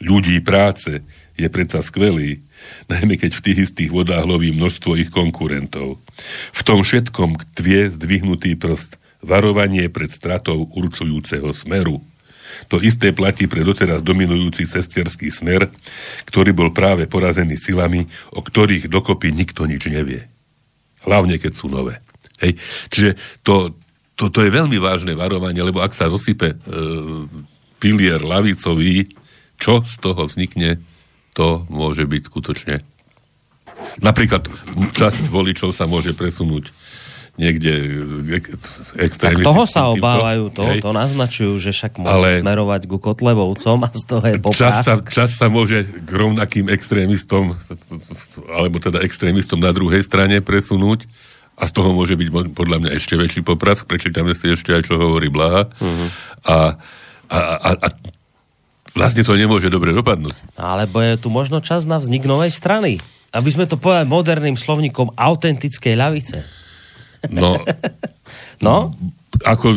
[0.00, 1.00] ľudí práce
[1.36, 2.40] je predsa skvelý,
[2.88, 6.00] najmä keď v tých istých vodách loví množstvo ich konkurentov.
[6.52, 12.00] V tom všetkom tvie zdvihnutý prst, varovanie pred stratou určujúceho smeru.
[12.72, 15.68] To isté platí pre doteraz dominujúci sesterský smer,
[16.28, 20.26] ktorý bol práve porazený silami, o ktorých dokopy nikto nič nevie.
[21.06, 22.02] Hlavne, keď sú nové.
[22.42, 22.58] Hej.
[22.92, 23.10] Čiže
[23.46, 23.72] to,
[24.18, 26.56] to, to je veľmi vážne varovanie, lebo ak sa zosype e,
[27.80, 29.08] pilier lavicový,
[29.56, 30.82] čo z toho vznikne,
[31.32, 32.76] to môže byť skutočne.
[34.00, 34.48] Napríklad
[34.96, 36.72] časť voličov sa môže presunúť
[37.36, 37.72] niekde
[38.96, 39.44] extrémisti.
[39.44, 43.90] Tak toho sa obávajú, to, to naznačujú, že však môžu Ale smerovať ku Kotlebovcom a
[43.92, 47.52] z toho je čas sa, čas sa môže k rovnakým extrémistom,
[48.56, 51.04] alebo teda extrémistom na druhej strane presunúť
[51.56, 55.00] a z toho môže byť podľa mňa ešte väčší poprask, prečítame si ešte aj, čo
[55.00, 55.68] hovorí Blaha.
[55.80, 56.08] Uh-huh.
[56.44, 56.56] A,
[57.32, 57.88] a, a, a
[58.92, 60.36] vlastne to nemôže dobre dopadnúť.
[60.56, 63.00] Alebo je tu možno čas na vznik novej strany.
[63.32, 66.44] Aby sme to povedali moderným slovníkom autentickej ľavice.
[67.32, 67.60] No,
[68.66, 68.90] no?
[69.44, 69.76] Ako,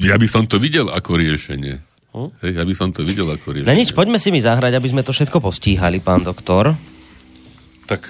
[0.00, 1.78] ja by som to videl ako riešenie.
[2.16, 2.28] Hm?
[2.40, 3.70] Hej, ja by som to videl ako riešenie.
[3.70, 6.72] Na nič, poďme si mi zahrať, aby sme to všetko postíhali, pán doktor.
[7.88, 8.04] Tak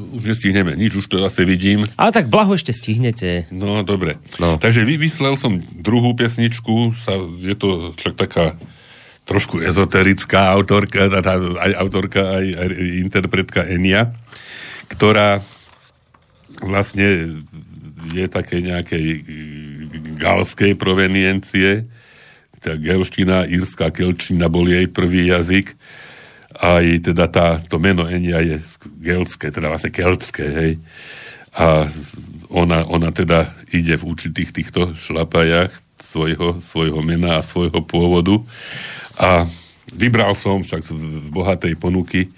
[0.00, 1.84] už nestihneme nič, už to zase vidím.
[2.00, 3.46] Ale tak blaho ešte stihnete.
[3.52, 4.16] No, dobre.
[4.40, 4.56] No.
[4.56, 8.56] Takže vyslel som druhú pesničku, sa, je to však taká
[9.28, 12.68] trošku ezoterická autorka, tá, aj autorka, aj, aj
[12.98, 14.10] interpretka Enia,
[14.90, 15.38] ktorá
[16.58, 17.38] vlastne
[18.10, 19.06] je také nejakej
[20.18, 21.86] galskej proveniencie.
[22.62, 25.74] Tá gelština, írska kelčina bol jej prvý jazyk.
[26.52, 28.60] Aj teda tá, to meno Enia je
[29.02, 30.72] gelské, teda vlastne keltské, hej.
[31.58, 31.88] A
[32.52, 38.36] ona, ona teda ide v určitých týchto šlapajach svojho, svojho mena a svojho pôvodu.
[39.16, 39.48] A
[39.92, 40.92] vybral som však z
[41.32, 42.30] bohatej ponuky e,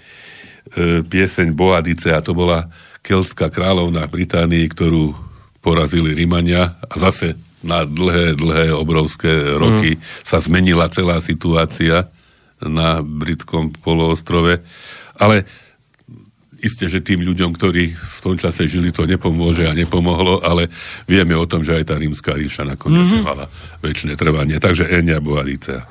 [1.03, 2.71] pieseň Boadice a to bola
[3.03, 5.24] keltská kráľovna Británii, ktorú
[5.65, 7.33] porazili Rimania a zase
[7.65, 10.01] na dlhé, dlhé, obrovské roky mm.
[10.21, 12.05] sa zmenila celá situácia
[12.61, 14.61] na britskom poloostrove.
[15.17, 15.49] Ale
[16.61, 20.69] isté, že tým ľuďom, ktorí v tom čase žili, to nepomôže a nepomohlo, ale
[21.09, 23.25] vieme o tom, že aj tá rímska ríša nakoniec mm-hmm.
[23.25, 23.49] mala
[23.81, 24.61] väčšie trvanie.
[24.61, 25.81] Takže Enia Boadicea.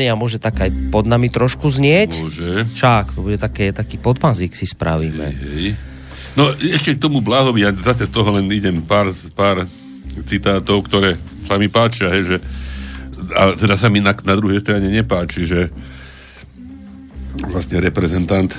[0.00, 2.24] Ona Enia môže tak aj pod nami trošku znieť.
[2.24, 2.64] Môže.
[2.72, 5.28] Však, to bude také, taký podpazík si spravíme.
[5.28, 5.68] Hej, hej.
[6.40, 9.68] No ešte k tomu Blahovi, ja zase z toho len idem pár, pár
[10.24, 12.36] citátov, ktoré sa mi páčia, hej, že
[13.36, 15.68] a teda sa mi na, na druhej strane nepáči, že
[17.44, 18.58] vlastne reprezentant e,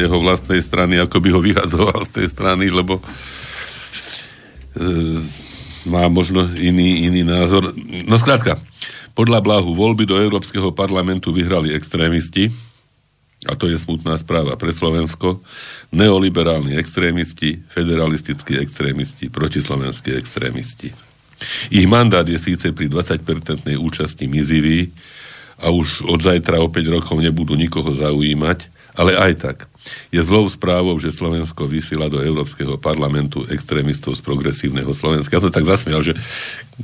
[0.00, 3.04] jeho vlastnej strany, ako by ho vyhadzoval z tej strany, lebo e,
[5.92, 7.76] má možno iný, iný názor.
[8.08, 8.56] No skrátka,
[9.12, 12.48] podľa Blahu voľby do Európskeho parlamentu vyhrali extrémisti,
[13.42, 15.42] a to je smutná správa pre Slovensko,
[15.90, 20.94] neoliberálni extrémisti, federalistickí extrémisti, protislovenskí extrémisti.
[21.74, 24.94] Ich mandát je síce pri 20-percentnej účasti mizivý
[25.58, 29.58] a už od zajtra o 5 rokov nebudú nikoho zaujímať, ale aj tak.
[30.14, 35.34] Je zlou správou, že Slovensko vysiela do Európskeho parlamentu extrémistov z progresívneho Slovenska.
[35.34, 36.14] Ja som tak zasmial, že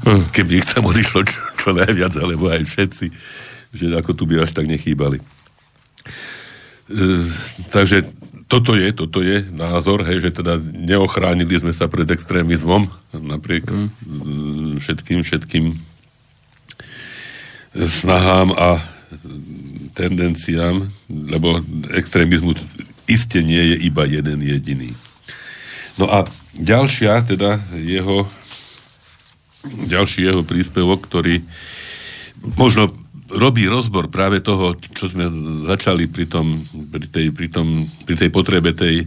[0.02, 0.34] hm.
[0.34, 3.06] keby ich tam odišlo čo, čo najviac, alebo aj všetci,
[3.76, 5.20] že ako tu by až tak nechýbali.
[5.20, 5.24] E,
[7.70, 8.08] takže
[8.48, 14.80] toto je, toto je názor, hej, že teda neochránili sme sa pred extrémizmom napriek mm.
[14.80, 15.64] všetkým, všetkým
[17.76, 18.80] snahám a
[19.98, 21.58] tendenciám, lebo
[21.90, 22.62] extrémizmus
[23.10, 24.94] iste nie je iba jeden jediný.
[25.98, 26.22] No a
[26.54, 28.30] ďalšia, teda jeho
[29.66, 31.42] ďalší jeho príspevok, ktorý
[32.54, 32.94] možno
[33.28, 35.28] robí rozbor práve toho, čo sme
[35.68, 39.04] začali pri, tom, pri, tej, pri, tom, pri tej potrebe tej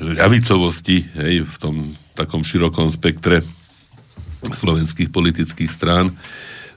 [0.00, 3.44] ľavicovosti hej, v tom takom širokom spektre
[4.42, 6.16] slovenských politických strán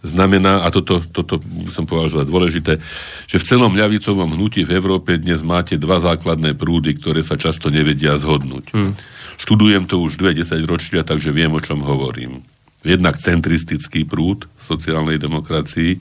[0.05, 1.41] znamená, a toto, toto
[1.73, 2.77] som povedal za dôležité,
[3.25, 7.73] že v celom ľavicovom hnutí v Európe dnes máte dva základné prúdy, ktoré sa často
[7.73, 8.71] nevedia zhodnúť.
[8.71, 8.93] Hmm.
[9.41, 12.45] Študujem to už dve desať ročia, takže viem, o čom hovorím.
[12.85, 15.97] jednak centristický prúd sociálnej demokracii,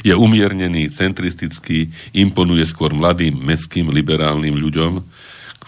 [0.00, 5.04] je umiernený, centristický, imponuje skôr mladým, meským, liberálnym ľuďom,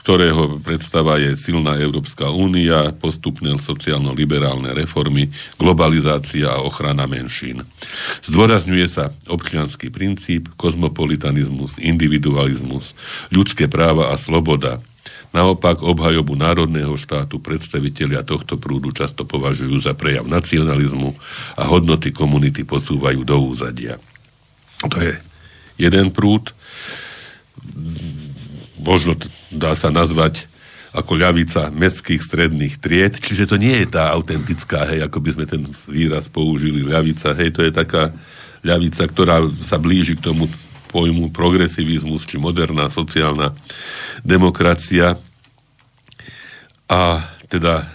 [0.04, 7.64] ktorého predstava je silná Európska únia, postupné sociálno-liberálne reformy, globalizácia a ochrana menšín.
[8.28, 12.92] Zdôrazňuje sa občianský princíp, kozmopolitanizmus, individualizmus,
[13.32, 14.84] ľudské práva a sloboda.
[15.32, 21.16] Naopak obhajobu národného štátu predstavitelia tohto prúdu často považujú za prejav nacionalizmu
[21.56, 23.96] a hodnoty komunity posúvajú do úzadia.
[24.84, 25.16] To je
[25.80, 26.52] jeden prúd
[28.84, 29.16] možno
[29.48, 30.46] dá sa nazvať
[30.94, 35.44] ako ľavica mestských stredných tried, čiže to nie je tá autentická, hej, ako by sme
[35.50, 38.14] ten výraz použili, ľavica, hej, to je taká
[38.62, 40.46] ľavica, ktorá sa blíži k tomu
[40.94, 43.50] pojmu progresivizmus, či moderná sociálna
[44.22, 45.18] demokracia.
[46.86, 47.90] A teda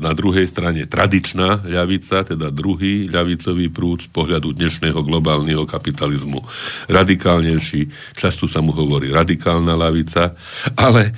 [0.00, 6.42] na druhej strane tradičná ľavica, teda druhý ľavicový prúd z pohľadu dnešného globálneho kapitalizmu.
[6.90, 10.34] Radikálnejší, často sa mu hovorí radikálna ľavica,
[10.74, 11.14] ale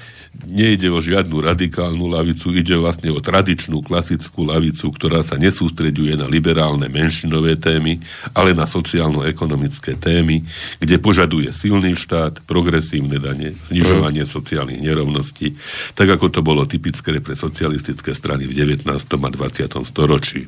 [0.46, 6.26] nejde o žiadnu radikálnu lavicu, ide vlastne o tradičnú klasickú lavicu, ktorá sa nesústreďuje na
[6.26, 8.00] liberálne menšinové témy,
[8.32, 10.42] ale na sociálno-ekonomické témy,
[10.80, 14.30] kde požaduje silný štát, progresívne dane, znižovanie mm.
[14.30, 15.54] sociálnych nerovností,
[15.94, 18.86] tak ako to bolo typické pre socialistické strany v 19.
[18.88, 19.70] a 20.
[19.86, 20.46] storočí.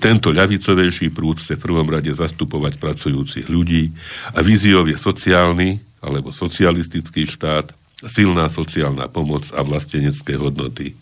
[0.00, 3.92] Tento ľavicovejší prúd chce v prvom rade zastupovať pracujúcich ľudí
[4.34, 7.74] a víziou je sociálny alebo socialistický štát,
[8.04, 10.92] silná sociálna pomoc a vlastenecké hodnoty.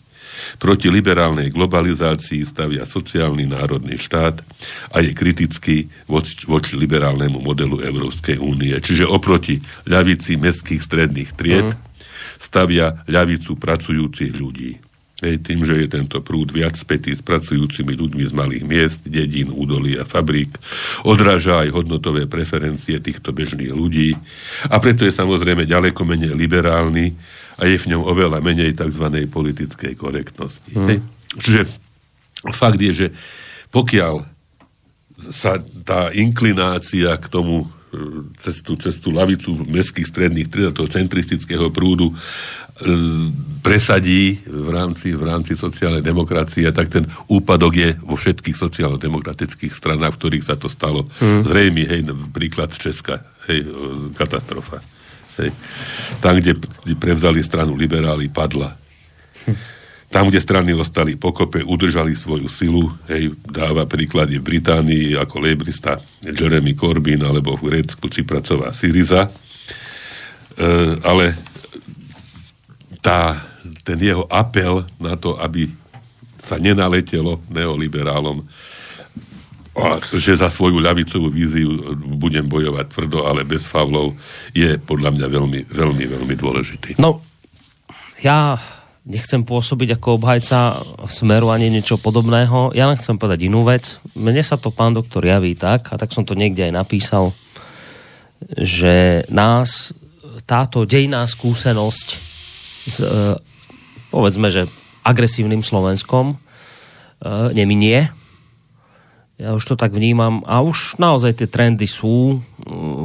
[0.59, 4.43] Proti liberálnej globalizácii stavia sociálny národný štát
[4.91, 8.75] a je kritický voči, voči liberálnemu modelu Európskej únie.
[8.75, 11.79] Čiže oproti ľavici mestských stredných tried mm.
[12.39, 14.84] stavia ľavicu pracujúcich ľudí.
[15.23, 19.47] Hej, tým, že je tento prúd viac spätý s pracujúcimi ľuďmi z malých miest, dedín,
[19.47, 20.51] údolí a fabrík,
[21.07, 24.11] odráža aj hodnotové preferencie týchto bežných ľudí
[24.67, 27.15] a preto je samozrejme ďaleko menej liberálny
[27.55, 29.07] a je v ňom oveľa menej tzv.
[29.31, 30.75] politickej korektnosti.
[30.75, 30.91] Hmm.
[30.91, 30.99] Hej.
[31.39, 31.61] Čiže
[32.51, 33.07] fakt je, že
[33.71, 34.27] pokiaľ
[35.31, 37.71] sa tá inklinácia k tomu
[38.43, 42.11] cez tú, cez tú lavicu mestských stredných tried, toho centristického prúdu
[43.63, 50.19] presadí v rámci, v rámci sociálnej demokracie, tak ten úpadok je vo všetkých sociálno-demokratických stranách,
[50.19, 51.07] v ktorých sa to stalo.
[51.23, 51.47] Hmm.
[51.47, 52.03] Zrejme, hej,
[52.35, 53.63] príklad Česka, hej,
[54.19, 54.83] katastrofa.
[55.39, 55.55] Hej.
[56.19, 56.55] Tam, kde,
[56.99, 58.75] prevzali stranu liberáli, padla.
[59.47, 59.55] Hm.
[60.05, 65.99] Tam, kde strany ostali pokope, udržali svoju silu, hej, dáva príklady v Británii ako lebrista
[66.23, 69.27] Jeremy Corbyn alebo v Grécku Cipracová Syriza.
[69.27, 69.31] E,
[71.03, 71.35] ale
[73.05, 73.37] tá,
[73.85, 75.69] ten jeho apel na to, aby
[76.41, 78.41] sa nenaletelo neoliberálom,
[79.75, 81.67] a že za svoju ľavicovú víziu
[81.99, 84.15] budem bojovať tvrdo, ale bez favlov,
[84.55, 86.89] je podľa mňa veľmi, veľmi, veľmi dôležitý.
[86.95, 87.19] No,
[88.23, 88.55] ja
[89.03, 90.79] nechcem pôsobiť ako obhajca
[91.11, 92.71] smeru ani niečo podobného.
[92.71, 93.99] Ja len chcem povedať inú vec.
[94.15, 97.35] Mne sa to pán doktor javí tak, a tak som to niekde aj napísal,
[98.55, 99.91] že nás
[100.47, 102.24] táto dejná skúsenosť
[102.85, 103.37] s, e,
[104.13, 104.69] povedzme, že
[105.05, 106.35] agresívnym Slovenskom e,
[107.53, 108.09] neminie.
[109.35, 112.39] Ja už to tak vnímam a už naozaj tie trendy sú,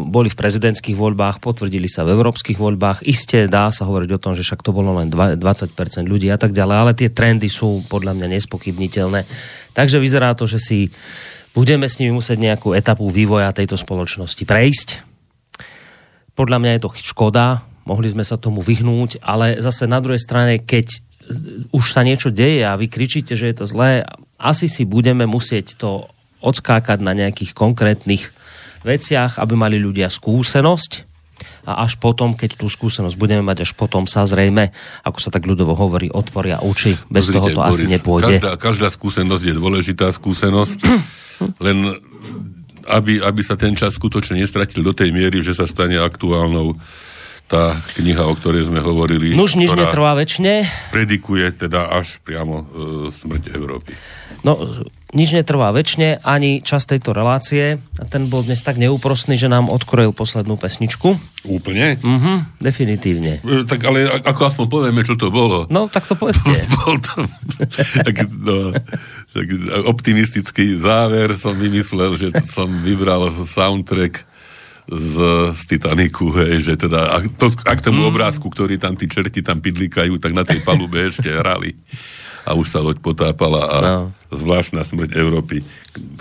[0.06, 4.38] boli v prezidentských voľbách, potvrdili sa v európskych voľbách, Isté dá sa hovoriť o tom,
[4.38, 5.42] že však to bolo len 20%
[6.06, 9.26] ľudí a tak ďalej, ale tie trendy sú podľa mňa nespochybniteľné.
[9.74, 10.78] Takže vyzerá to, že si
[11.50, 14.88] budeme s nimi musieť nejakú etapu vývoja tejto spoločnosti prejsť.
[16.38, 20.62] Podľa mňa je to škoda, mohli sme sa tomu vyhnúť, ale zase na druhej strane,
[20.62, 21.02] keď
[21.74, 24.06] už sa niečo deje a vy kričíte, že je to zlé,
[24.38, 26.06] asi si budeme musieť to
[26.38, 28.30] odskákať na nejakých konkrétnych
[28.86, 31.10] veciach, aby mali ľudia skúsenosť
[31.68, 34.72] a až potom, keď tú skúsenosť budeme mať, až potom sa zrejme,
[35.04, 36.96] ako sa tak ľudovo hovorí, otvoria oči.
[37.12, 38.34] Bez Pozrite, toho to Boris, asi nepôjde.
[38.40, 40.78] Každá, každá skúsenosť je dôležitá skúsenosť,
[41.66, 41.78] len
[42.88, 46.74] aby, aby sa ten čas skutočne nestratil do tej miery, že sa stane aktuálnou
[47.50, 49.34] tá kniha, o ktorej sme hovorili.
[49.34, 50.62] Nuž nič netrvá väčšine.
[50.94, 52.64] Predikuje teda až priamo e,
[53.10, 53.98] smrť Európy.
[54.46, 54.54] No,
[55.10, 57.82] nič netrvá väčšine, ani čas tejto relácie.
[57.98, 61.18] A ten bol dnes tak neúprostný, že nám odkrojil poslednú pesničku.
[61.42, 61.98] Úplne?
[61.98, 63.42] Mhm, definitívne.
[63.42, 65.66] E, tak ale ako aspoň povieme, čo to bolo.
[65.74, 66.54] No, tak to povedzte.
[66.78, 67.26] bol to
[68.06, 68.70] tak, no,
[69.34, 69.46] tak
[69.90, 74.29] optimistický záver som vymyslel, že som vybral soundtrack
[74.88, 75.16] z,
[75.52, 78.10] z Titaniku, hej, že teda, ak, to, ak tomu mm.
[78.10, 81.76] obrázku, ktorý tam tí čerti tam pidlikajú, tak na tej palube ešte hrali.
[82.48, 84.04] a už sa loď potápala a no.
[84.32, 85.60] zvláštna smrť Európy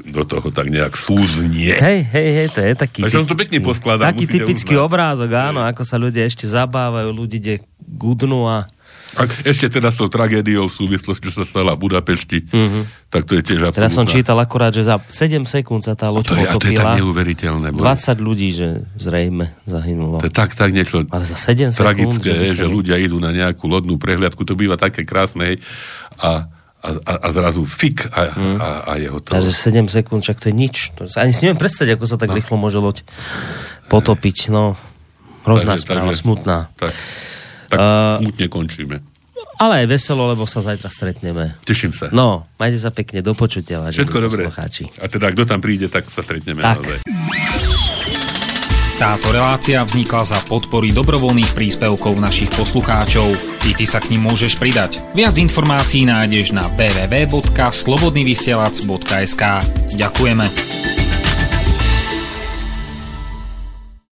[0.09, 1.73] do toho tak nejak súznie.
[1.79, 2.99] Hej, hej, hej, to je taký...
[3.07, 4.11] Takže som to pekne poskladal.
[4.11, 4.85] Taký typický uznať.
[4.85, 5.71] obrázok, áno, hej.
[5.71, 8.67] ako sa ľudia ešte zabávajú, ľudí ide gudnú a
[9.17, 12.83] a ešte teda s tou tragédiou v súvislosti, čo sa stala v Budapešti, uh-huh.
[13.09, 13.79] tak to je tiež absolútna.
[13.81, 16.53] Teraz som čítal akurát, že za 7 sekúnd sa tá loď to je, potopila.
[16.53, 17.67] A to je tak neuveriteľné.
[17.73, 20.21] 20 ľudí, že zrejme zahynulo.
[20.21, 23.33] To je tak, tak niečo Ale za 7 tragické, sekúnd, že, že ľudia idú na
[23.33, 25.57] nejakú lodnú prehliadku, to býva také krásne,
[26.21, 26.45] a
[26.79, 28.55] a, a, a zrazu fik a, hmm.
[28.55, 29.35] a, a je hotovo.
[29.35, 30.95] Takže 7 sekúnd, však to je nič.
[30.95, 32.39] To ani si neviem predstaviť, ako sa tak no.
[32.39, 33.03] rýchlo môže loď
[33.91, 34.47] potopiť.
[34.47, 34.79] No,
[35.43, 36.71] hrozná správa, smutná.
[36.79, 36.95] Tak,
[37.69, 38.97] tak uh, smutne končíme.
[39.59, 41.59] Ale aj veselo, lebo sa zajtra stretneme.
[41.67, 42.07] Teším sa.
[42.15, 44.47] No, majte sa pekne, do počutia, Všetko dobré.
[44.47, 46.79] A teda, kto tam príde, tak sa stretneme tak.
[46.79, 47.03] naozaj.
[48.99, 53.31] Táto relácia vznikla za podpory dobrovoľných príspevkov našich poslucháčov.
[53.63, 54.99] I ty sa k ním môžeš pridať.
[55.15, 59.43] Viac informácií nájdeš na www.slobodnyvysielac.sk
[59.95, 61.18] Ďakujeme.